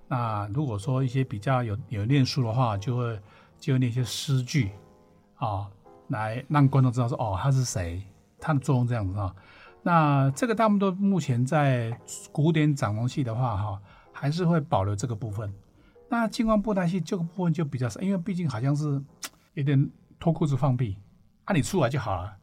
[0.07, 3.21] 那如果说一些比较有有念书的话，就会
[3.59, 4.71] 就念一些诗句
[5.35, 5.69] 啊，
[6.07, 8.01] 来让观众知道说哦他是谁。
[8.39, 9.35] 它的作用这样子哈，
[9.83, 11.97] 那这个大部分都目前在
[12.31, 13.81] 古典掌龙戏的话哈，
[14.11, 15.53] 还是会保留这个部分。
[16.09, 19.01] 那金光布袋戏这个部分就比较少，因为毕竟好像是
[19.53, 20.97] 有点脱裤子放屁，
[21.45, 22.35] 啊你出来就好了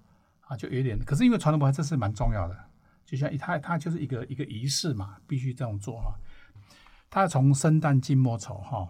[0.43, 0.99] 啊，就有点。
[1.01, 2.57] 可是因为传统文化这是蛮重要的，
[3.05, 6.15] 就像它它就是一个一个仪式嘛，必须这样做哈。
[7.11, 8.89] 它从生旦净末丑哈，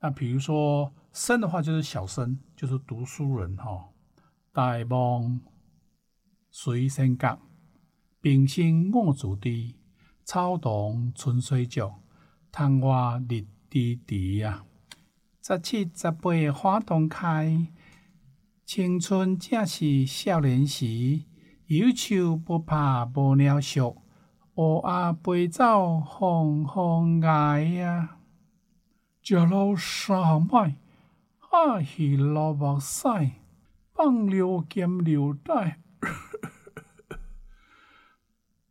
[0.00, 3.84] 那比如说生的话就是小生，就是读书人哈，
[4.52, 5.40] 大梦。
[6.54, 7.38] 水仙阁，
[8.20, 9.74] 冰清我自地，
[10.22, 11.90] 草堂春水竹，
[12.52, 14.62] 窗外日滴滴啊！
[15.40, 17.68] 十七十八花同开，
[18.66, 21.22] 青春正是少年时。
[21.68, 24.02] 有愁不怕无鸟宿，
[24.56, 28.18] 乌鸦飞走风风爱呀！
[29.22, 30.76] 食老三麦，
[31.38, 33.08] 哈戏老目屎，
[33.94, 35.78] 放流兼流带。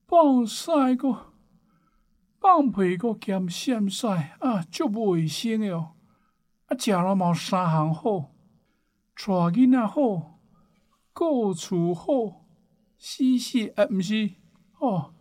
[0.08, 1.32] 放屎个，
[2.40, 4.08] 放屁个兼闪屎
[4.40, 5.94] 啊，足卫生的哦。
[6.68, 8.32] 啊，食了冇三项好，
[9.16, 10.40] 带囡仔好，
[11.14, 12.44] 过厝好，
[12.98, 14.32] 死死啊，毋是
[14.80, 15.14] 哦，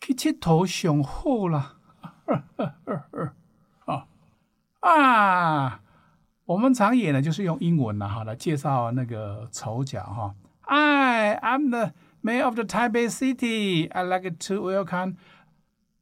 [0.00, 1.76] 去佚佗上好啦。
[3.84, 4.06] 啊
[4.80, 5.82] 啊，
[6.46, 10.34] 我们常演的就是用英文啦，哈，来介绍那个丑角哈。
[10.69, 11.93] I am the
[12.23, 15.17] Mayor of the Taipei City, I'd like to welcome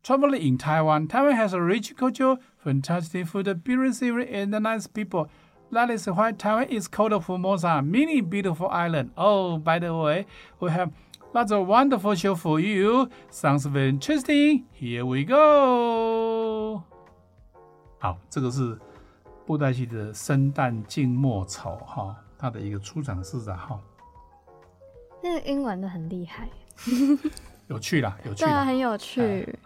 [0.04, 1.08] traveling in Taiwan.
[1.08, 5.30] Taiwan has a rich culture, fantastic food, beautiful scenery, and nice people.
[5.72, 9.12] That is why Taiwan is called Formosa, meaning beautiful island.
[9.18, 10.26] Oh, by the way,
[10.60, 10.92] we have
[11.34, 13.10] lots of wonderful show for you.
[13.30, 14.66] Sounds very interesting.
[14.72, 16.84] Here we go.
[18.00, 18.78] 好，这个是
[19.46, 23.80] 布袋戏的生旦净末丑哈，它的一个出场式的哈。
[25.23, 26.49] 那个英文的很厉害，
[27.69, 29.59] 有趣啦，有趣，对啊，很有趣。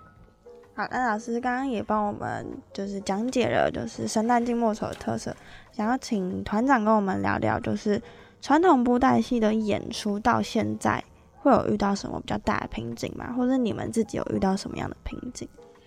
[0.74, 5.36] 好，那老师刚刚也帮我们就是讲解了，就是神诞静默丑的特色。
[5.70, 8.00] 想要请团长跟我们聊聊，就是
[8.40, 11.04] 传统布袋戏的演出到现在
[11.36, 13.34] 会有遇到什么比较大的瓶颈吗？
[13.36, 15.46] 或者你们自己有遇到什么样的瓶颈？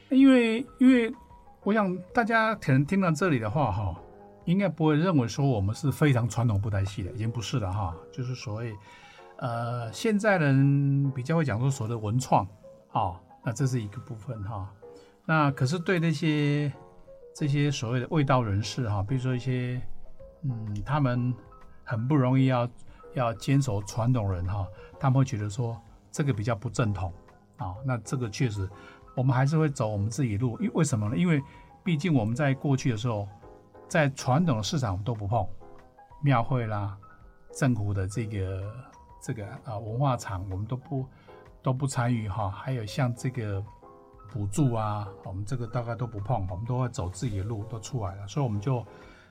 [0.09, 1.11] 因为，因为
[1.63, 3.95] 我想大家可能听到这里的话，哈，
[4.45, 8.71] 应该不会认为说我们是非常传统布袋戏的，已经不是了，哈，就是所谓。
[9.37, 12.47] 呃，现在人比较会讲说所谓的文创，
[12.91, 14.71] 啊，那这是一个部分哈。
[15.25, 16.71] 那可是对那些
[17.35, 19.81] 这些所谓的味道人士哈，比如说一些
[20.43, 21.33] 嗯，他们
[21.83, 22.69] 很不容易要
[23.13, 24.67] 要坚守传统人哈，
[24.99, 25.79] 他们会觉得说
[26.11, 27.11] 这个比较不正统
[27.57, 27.75] 啊。
[27.83, 28.69] 那这个确实，
[29.15, 31.17] 我们还是会走我们自己路，因为为什么呢？
[31.17, 31.41] 因为
[31.83, 33.27] 毕竟我们在过去的时候，
[33.87, 35.45] 在传统的市场我们都不碰，
[36.23, 36.97] 庙会啦、
[37.51, 38.63] 政府的这个
[39.25, 41.05] 这个啊文化场我们都不
[41.63, 42.49] 都不参与哈。
[42.49, 43.63] 还有像这个
[44.31, 48.85] 补助啊，我们这个大概都不碰，我们都会走自己的路都出来了，所以我们就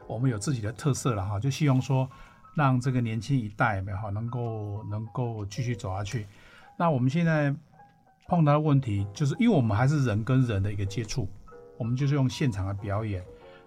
[0.06, 2.08] 我们有自己的特色了哈，就希望说。
[2.56, 6.24] 让这个年轻一代没好能够能够继续走下去。
[6.76, 7.52] 那我们现在
[8.28, 11.28] 碰到的问题，就是因为我们还是人跟人的一个接触，
[11.76, 13.24] 我们就是用现场的表演。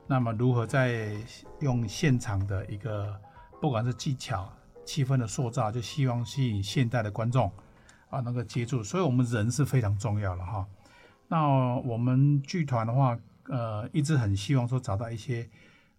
[0.08, 1.12] 那么如何在
[1.60, 3.14] 用现场的一个
[3.60, 4.50] 不管是技巧、
[4.88, 7.52] 气氛的塑造，就希望吸引现代的观众
[8.10, 8.82] 啊能够接触。
[8.82, 10.66] 所以我们人是非常重要的哈。
[11.28, 11.46] 那
[11.86, 13.16] 我们剧团的话，
[13.50, 15.48] 呃，一直很希望说找到一些。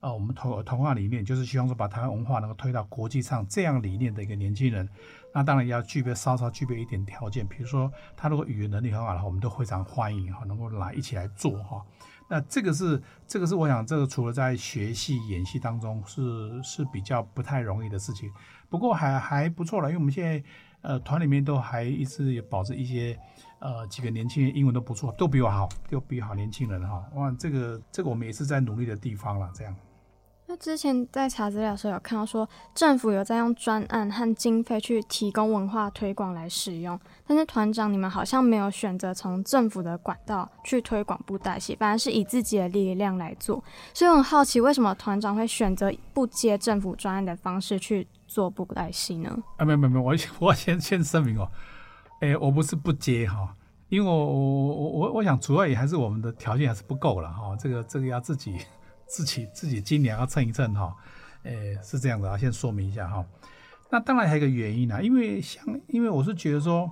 [0.01, 4.89] 啊，我们同同化理念就是希望说把台湾文化能够推到国际上这样理念的一个年轻人，
[5.35, 11.85] 那当然要具备稍稍具备一点条件，比如说他如果语言能力很好的话，我们都非常欢迎哈，能够来一起来做哈。
[12.29, 18.31] 那这个是这个是我想这个除了在学戏演戏当中是是比较不太容易的事情，
[18.69, 20.43] 不过还还不错了，因为我们现在
[20.83, 23.19] 呃团里面都还一直也保持一些
[23.61, 27.03] 呃几个年轻人英文都不错，都比我好，都比好年轻人哈。
[27.15, 29.75] 哇，这个这个我们也是在努力的地方了，这样。
[30.51, 43.63] 那之前在查资料的时候有看到说，政府有在用专案和经费去提供文化推广来使用，但是团长你们好像没有选择从政府的管道去推广布袋戏，反而是以自己的力量来做。
[43.93, 49.39] 所以我很好奇，为什么团长会选择不接政府专案的方式去做布袋戏呢？
[49.59, 50.17] 啊，没有没有没有，我
[50.49, 51.47] 我先先声明哦，
[52.21, 53.55] 哎，我不是不接哈，
[53.91, 58.57] 因为我我我我想主要也还是我们的条件还是不够了哈，这个这个要自己。
[59.09, 60.95] 自己自己今年要称一称哈，
[61.45, 63.25] 诶是这样的啊，先说明一下哈。
[63.91, 66.91] 那当然还有一个原因啊，因为像因为我是觉得说，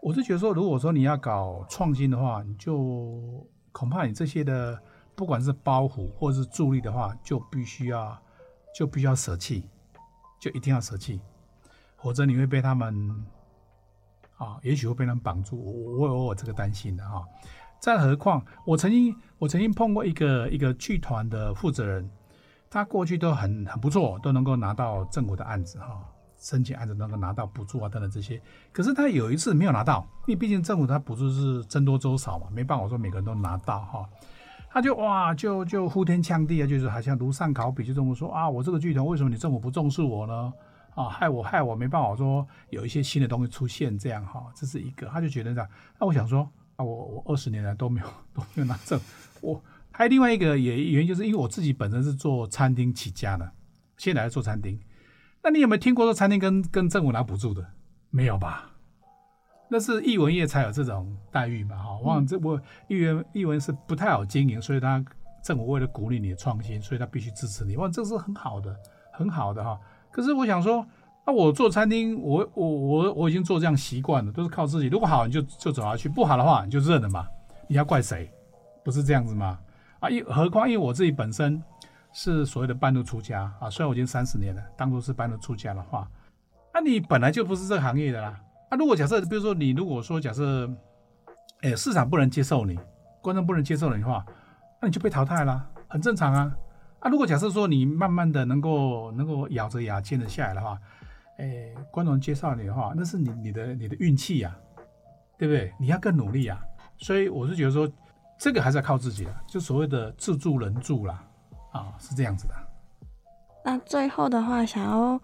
[0.00, 4.80] 我是觉得说，如果说你要搞创新的话，你就恐怕你这些的
[5.16, 8.16] 不管是包袱或者是助力的话，就必须要
[8.72, 9.68] 就必须要舍弃，
[10.40, 11.20] 就一定要舍弃，
[11.96, 13.26] 否则你会被他们
[14.36, 15.60] 啊，也许会被他们绑住。
[15.60, 17.24] 我我有我这个担心的哈。
[17.78, 22.10] 再何况，我曾经我曾经碰过一个一个剧团的负责人，
[22.68, 26.02] 他过去都很很不错，都能够拿到政府的案子哈，
[26.36, 28.42] 申请案子能够拿到补助啊等等这些。
[28.72, 34.08] 可是他有一次没有拿到，因为毕竟政府他补助是增多周少嘛，没办法说每个人都拿到哈。
[34.68, 40.52] 他就哇就就呼天抢地啊，就是好像如上考比，就这么说啊，我这个剧团为什么你政府不重视我呢？
[40.96, 45.68] 啊，害我害我没办法说有一些新的东西出现这样哈，这是一个，他就觉得这样。
[46.00, 46.48] 那我想说。
[46.76, 49.00] 啊，我我二十年来都没有 都没有拿证。
[49.40, 53.50] 我还有另外一个也原因，就是因为我自己本身是做餐厅起家的，
[53.96, 54.78] 现在做餐厅。
[55.42, 57.66] 那你有没有听过说餐厅跟跟政府拿补助的？
[58.10, 58.70] 没有吧？
[59.68, 61.76] 那是艺文业才有这种待遇嘛？
[61.76, 65.04] 哈，忘这我艺文艺文是不太好经营，所以他
[65.42, 67.76] 政府为了鼓励你的创新，所以他必须支持你。
[67.76, 68.76] 哇，这是很好的，
[69.12, 69.80] 很好的哈。
[70.10, 70.86] 可是我想说。
[71.26, 74.86] 那我做餐厅，我我我我已经做这样习惯了，都是靠自己。
[74.86, 77.26] 如果好，你就就走下去；不好的话，你就认了嘛。
[77.66, 78.30] 你要怪谁？
[78.84, 79.58] 不是这样子吗？
[79.98, 81.60] 啊，因何况因为我自己本身
[82.12, 86.08] 是所谓的半路出家啊，虽然我已经三十年了，当初是半路出家的话，
[86.72, 88.38] 那你本来就不是这个行业的啦。
[88.70, 90.70] 啊，如果假设，比如说你如果说假设，
[91.62, 92.78] 哎，市场不能接受你，
[93.20, 94.24] 观众不能接受你的话，
[94.80, 96.56] 那你就被淘汰了，很正常啊。
[97.00, 100.78] 啊，如果假设说你慢慢的能够能够咬着牙坚持下来的话，
[101.38, 104.56] 哎，观众介绍你的话，那是你你的你的运气呀，
[105.36, 105.72] 对不对？
[105.78, 106.58] 你要更努力啊！
[106.96, 107.86] 所以我是觉得说，
[108.38, 111.22] 这个还是要靠自己的，就所谓的自助人助啦，
[111.72, 112.54] 啊，是这样子的。
[113.62, 115.20] 那最后的话，想要，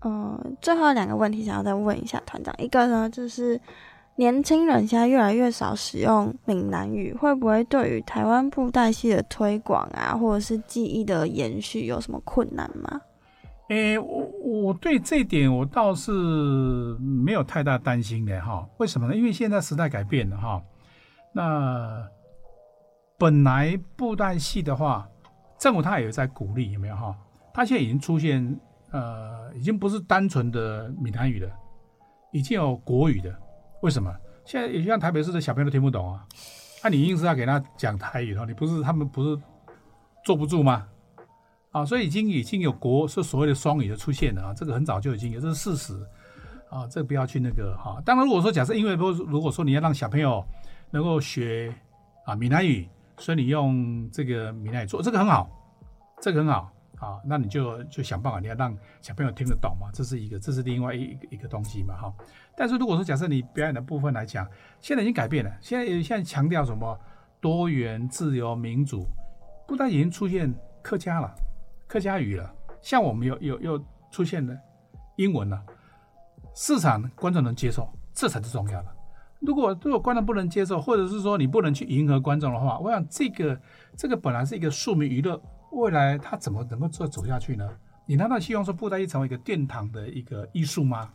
[0.00, 3.60] 嗯，最后两个问题想要再问一下团长，一个呢就是
[4.16, 13.00] 年轻人现在越来越少使用闽南语，会不会对于台湾布袋戏的推广啊，或者是技艺的延续有什么困难吗？
[13.68, 16.10] 诶，我我对这点我倒是
[16.98, 18.66] 没有太大担心的哈。
[18.78, 19.14] 为什么呢？
[19.14, 20.62] 因为现在时代改变了哈。
[21.34, 22.08] 那
[23.18, 25.06] 本来布袋戏的话，
[25.58, 27.14] 政府他也在鼓励，有没有哈？
[27.52, 28.58] 他现在已经出现，
[28.90, 31.50] 呃，已经不是单纯的闽南语了，
[32.32, 33.34] 已经有国语的。
[33.82, 34.10] 为什么？
[34.46, 36.24] 现在也像台北市的小朋友都听不懂啊。
[36.82, 39.38] 那你硬是要给他讲台语的话，你不是他们不是
[40.24, 40.88] 坐不住吗？
[41.70, 45.94] 啊，所以已经已经有国是所谓的双语的出现了啊，这个很早就已经有，这是事实
[46.70, 48.00] 啊，这个不要去那个哈。
[48.04, 50.44] 当然，如果说假设因为不如果说你要让小朋友
[50.90, 51.74] 能够学
[52.24, 52.88] 啊闽南语，
[53.18, 55.50] 所以你用这个闽南语做这个很好，
[56.20, 62.14] 这个很好啊，那你就就想办法，你要让小朋友听得懂嘛，这是一个，这是另外一一个一个东西嘛，哈。
[62.56, 64.48] 但是如果说假设你表演的部分来讲，
[64.80, 66.98] 现在已经改变了，现在现在强调什么
[67.40, 69.06] 多元、自由、民主，
[69.66, 70.52] 不但已经出现
[70.82, 71.32] 客家了，
[71.88, 74.56] 客家语了，像我们又又又出现了
[75.16, 75.60] 英文了，
[76.54, 78.88] 市场观众能接受，这才是重要的。
[79.40, 83.60] 如果如果观众不能接受，或者是说你不能去迎合观众的话，我想这个
[83.96, 85.40] 这个本来是一个庶民娱乐。
[85.70, 87.68] 未来它怎么能够做走下去呢？
[88.06, 91.10] 你难道希望说布袋戏成为一个殿堂的一个艺术吗？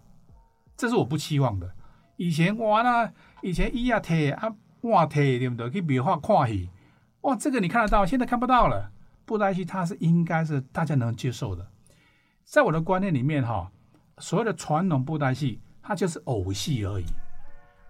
[0.77, 1.69] 这是我不期望的。
[2.17, 3.11] 以前哇那
[3.41, 5.69] 以前咿呀贴啊哇贴对不对？
[5.69, 6.69] 可以描画跨戏，
[7.21, 8.91] 哇这个你看得到，现在看不到了。
[9.25, 11.67] 布袋戏它是应该是大家能接受的。
[12.43, 13.71] 在我的观念里面哈，
[14.17, 17.05] 所谓的传统布袋戏它就是偶戏而已，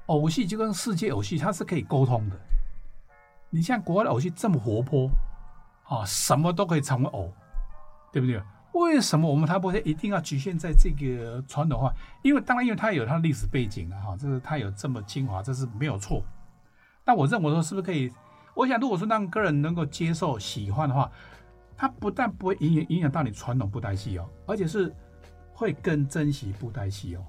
[0.07, 2.35] 偶戏就跟世界偶戏它是可以沟通的。
[3.49, 5.09] 你像国外的偶戏这么活泼。
[5.85, 7.31] 啊，什么都可以成为偶，
[8.09, 8.41] 对不对？
[8.71, 11.93] 为什么我们台不会一定要局限在这个传统化？
[12.21, 16.23] 因为当然，因为它有它的历史背景啊，哈，这是它有这么精华，这是没有错。
[17.03, 18.09] 但我认为说，是不是可以？
[18.53, 21.11] 我想，如果说让个人能够接受、喜欢的话，
[21.75, 24.93] 它不但不会影影响到你传统布袋戏哦，而且是
[25.53, 27.25] 会更珍惜布袋戏哦。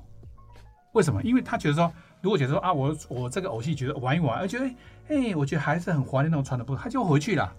[0.93, 1.23] 为什么？
[1.23, 4.67] 因为他觉得说，如果觉得说啊，我我这个偶戏觉得玩一玩，而觉得
[5.09, 7.53] 哎，我觉得还是很怀念那种传统布，他就回去了。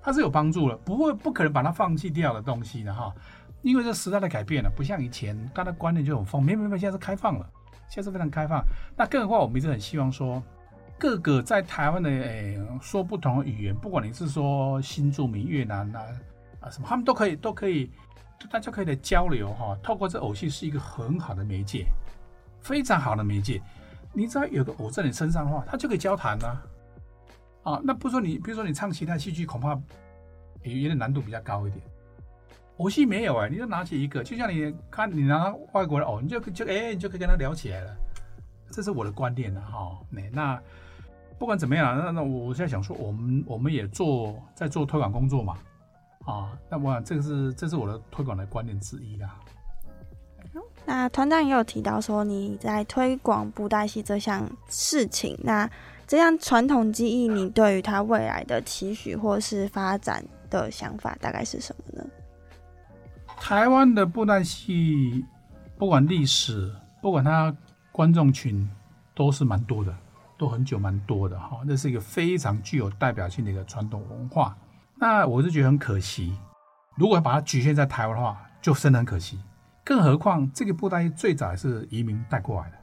[0.00, 3.12] 它是有帮助了，不会不可能把它放弃掉的东西的哈，
[3.62, 7.50] 因为这时代的改变了，不像以前，大家观念就很封，没没没，现在是开放了，
[7.88, 8.64] 现在是非常开放。
[8.96, 10.40] 那更何况我们一直很希望说，
[10.98, 16.02] 各个在台湾的诶说不同的语言，不管你是说新住民、越南啊
[16.60, 17.90] 啊什么，他们都可以都可以，
[18.50, 19.76] 大家可以来交流哈。
[19.82, 21.86] 透过这偶戏是一个很好的媒介，
[22.60, 23.60] 非常好的媒介。
[24.12, 26.46] 你只要有个偶在你身上的话，他就可以交谈呢。
[27.62, 29.78] 啊，那不说你，比如说你唱其他戏剧，恐怕
[30.62, 31.84] 有点难度比较高一点。
[32.78, 37.96] 偶戏没有哎，你就拿起一个，就像你看你拿外国的偶，你就就哎，你就可以跟他聊起来了。
[38.70, 39.98] 这是我的观点了哈。
[40.10, 40.62] 那那
[41.38, 45.56] 不管怎么样，那那我现在想说，我们我们也做在做推广工作嘛。
[46.24, 49.34] 啊，那我想这个是这是我的推广的观念之一啦。
[50.84, 55.68] 那团长也有提到说你在推广布袋戏这项事情，那。
[56.08, 62.08] 这样传统技艺，你对于它未来的期许或是发展的想法大概是什么呢？
[63.40, 65.24] 台湾的布袋戏，
[65.76, 66.72] 不管历史，
[67.02, 67.52] 不管它
[67.90, 68.70] 观众群，
[69.16, 69.92] 都是蛮多的，
[70.36, 71.60] 都很久蛮多的哈。
[71.64, 74.56] 那是一个非常具有代表性的一个传统文化。
[74.94, 76.36] 那我是觉得很可惜，
[76.96, 79.38] 如果把它局限在台湾的话，就真的很可惜。
[79.84, 82.76] 更何况这个布袋戏最早是移民带过来的。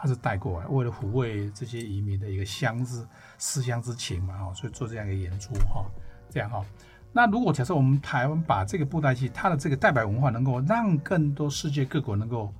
[0.00, 3.04] 他是带过来，为了抚慰这些移民的一个乡之
[3.36, 5.84] 思乡之情嘛，哈，所以做这样一个演出，哈，
[6.30, 6.64] 这样哈。
[7.12, 12.54] 那如果假设我们台湾把这个布袋戏，它的这个代表文化，能够让更多世界各国能够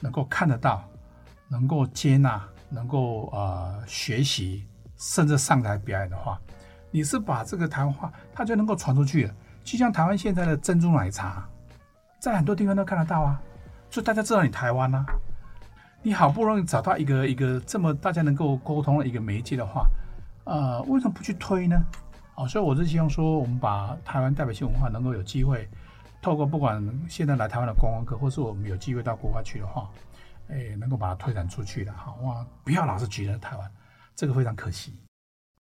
[0.00, 0.82] 能够看得到，
[1.48, 4.64] 能够接纳，能够呃学习，
[4.96, 6.40] 甚至上台表演的话，
[6.90, 9.34] 你是把这个台湾话，它就能够传出去了。
[9.62, 11.46] 就像台湾现在的珍珠奶茶，
[12.18, 13.42] 在很多地方都看得到啊，
[13.90, 15.04] 所以大家知道你台湾啊。
[16.02, 19.86] 你好不容易找到一个一个这么大家能够沟通的一个媒介的话，
[20.44, 21.76] 呃，为什么不去推呢？
[22.36, 25.68] 哦，所以我是希望说，我们把台湾代表性文化能够有机会，
[26.22, 29.90] 透过不管现在来台湾的观光客，或是我们有机会到国外去的话，
[30.50, 33.70] 哎，能够把它推展出去的，好哇，不要老是局限在台湾，
[34.14, 34.94] 这个非常可惜。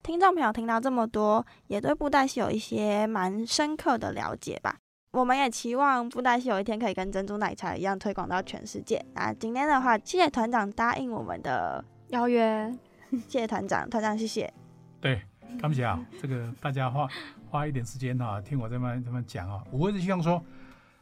[0.04, 4.78] 听众朋友听到这么多，也对布袋戏有一些蛮深刻的了解吧？
[5.12, 9.04] 我们也期望布袋戏有一天可以跟珍珠奶茶一样推广到全世界。
[9.16, 12.72] 那今天的话，谢谢团长答应我们的邀约，
[13.10, 14.54] 谢谢团长，团长谢谢。
[15.02, 15.22] 对，
[15.60, 17.08] 感谢啊，这个大家花
[17.50, 20.42] 花一点时间啊，听我这么这么讲啊，我是希望说，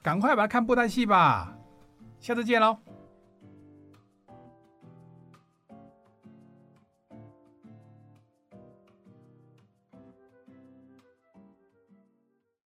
[0.01, 1.53] 赶快把它看布袋戏吧，
[2.21, 2.77] 下次见喽。